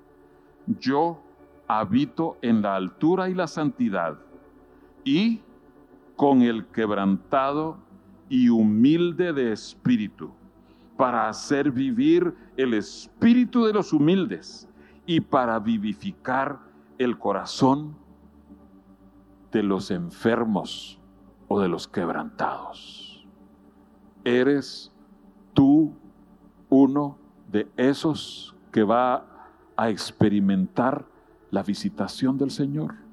yo 0.67 1.21
habito 1.67 2.37
en 2.41 2.61
la 2.61 2.75
altura 2.75 3.29
y 3.29 3.33
la 3.33 3.47
santidad 3.47 4.17
y 5.03 5.41
con 6.15 6.41
el 6.41 6.65
quebrantado 6.67 7.77
y 8.29 8.49
humilde 8.49 9.33
de 9.33 9.51
espíritu, 9.51 10.31
para 10.95 11.29
hacer 11.29 11.71
vivir 11.71 12.33
el 12.57 12.73
espíritu 12.73 13.65
de 13.65 13.73
los 13.73 13.93
humildes 13.93 14.67
y 15.05 15.21
para 15.21 15.59
vivificar 15.59 16.66
el 16.97 17.17
corazón 17.17 17.95
de 19.51 19.63
los 19.63 19.91
enfermos 19.91 20.99
o 21.47 21.59
de 21.59 21.67
los 21.67 21.87
quebrantados. 21.87 23.25
¿Eres 24.23 24.91
tú 25.53 25.93
uno 26.69 27.17
de 27.49 27.69
esos 27.77 28.55
que 28.71 28.83
va 28.83 29.25
a 29.75 29.89
experimentar 29.89 31.05
la 31.49 31.63
visitación 31.63 32.37
del 32.37 32.51
Señor? 32.51 33.06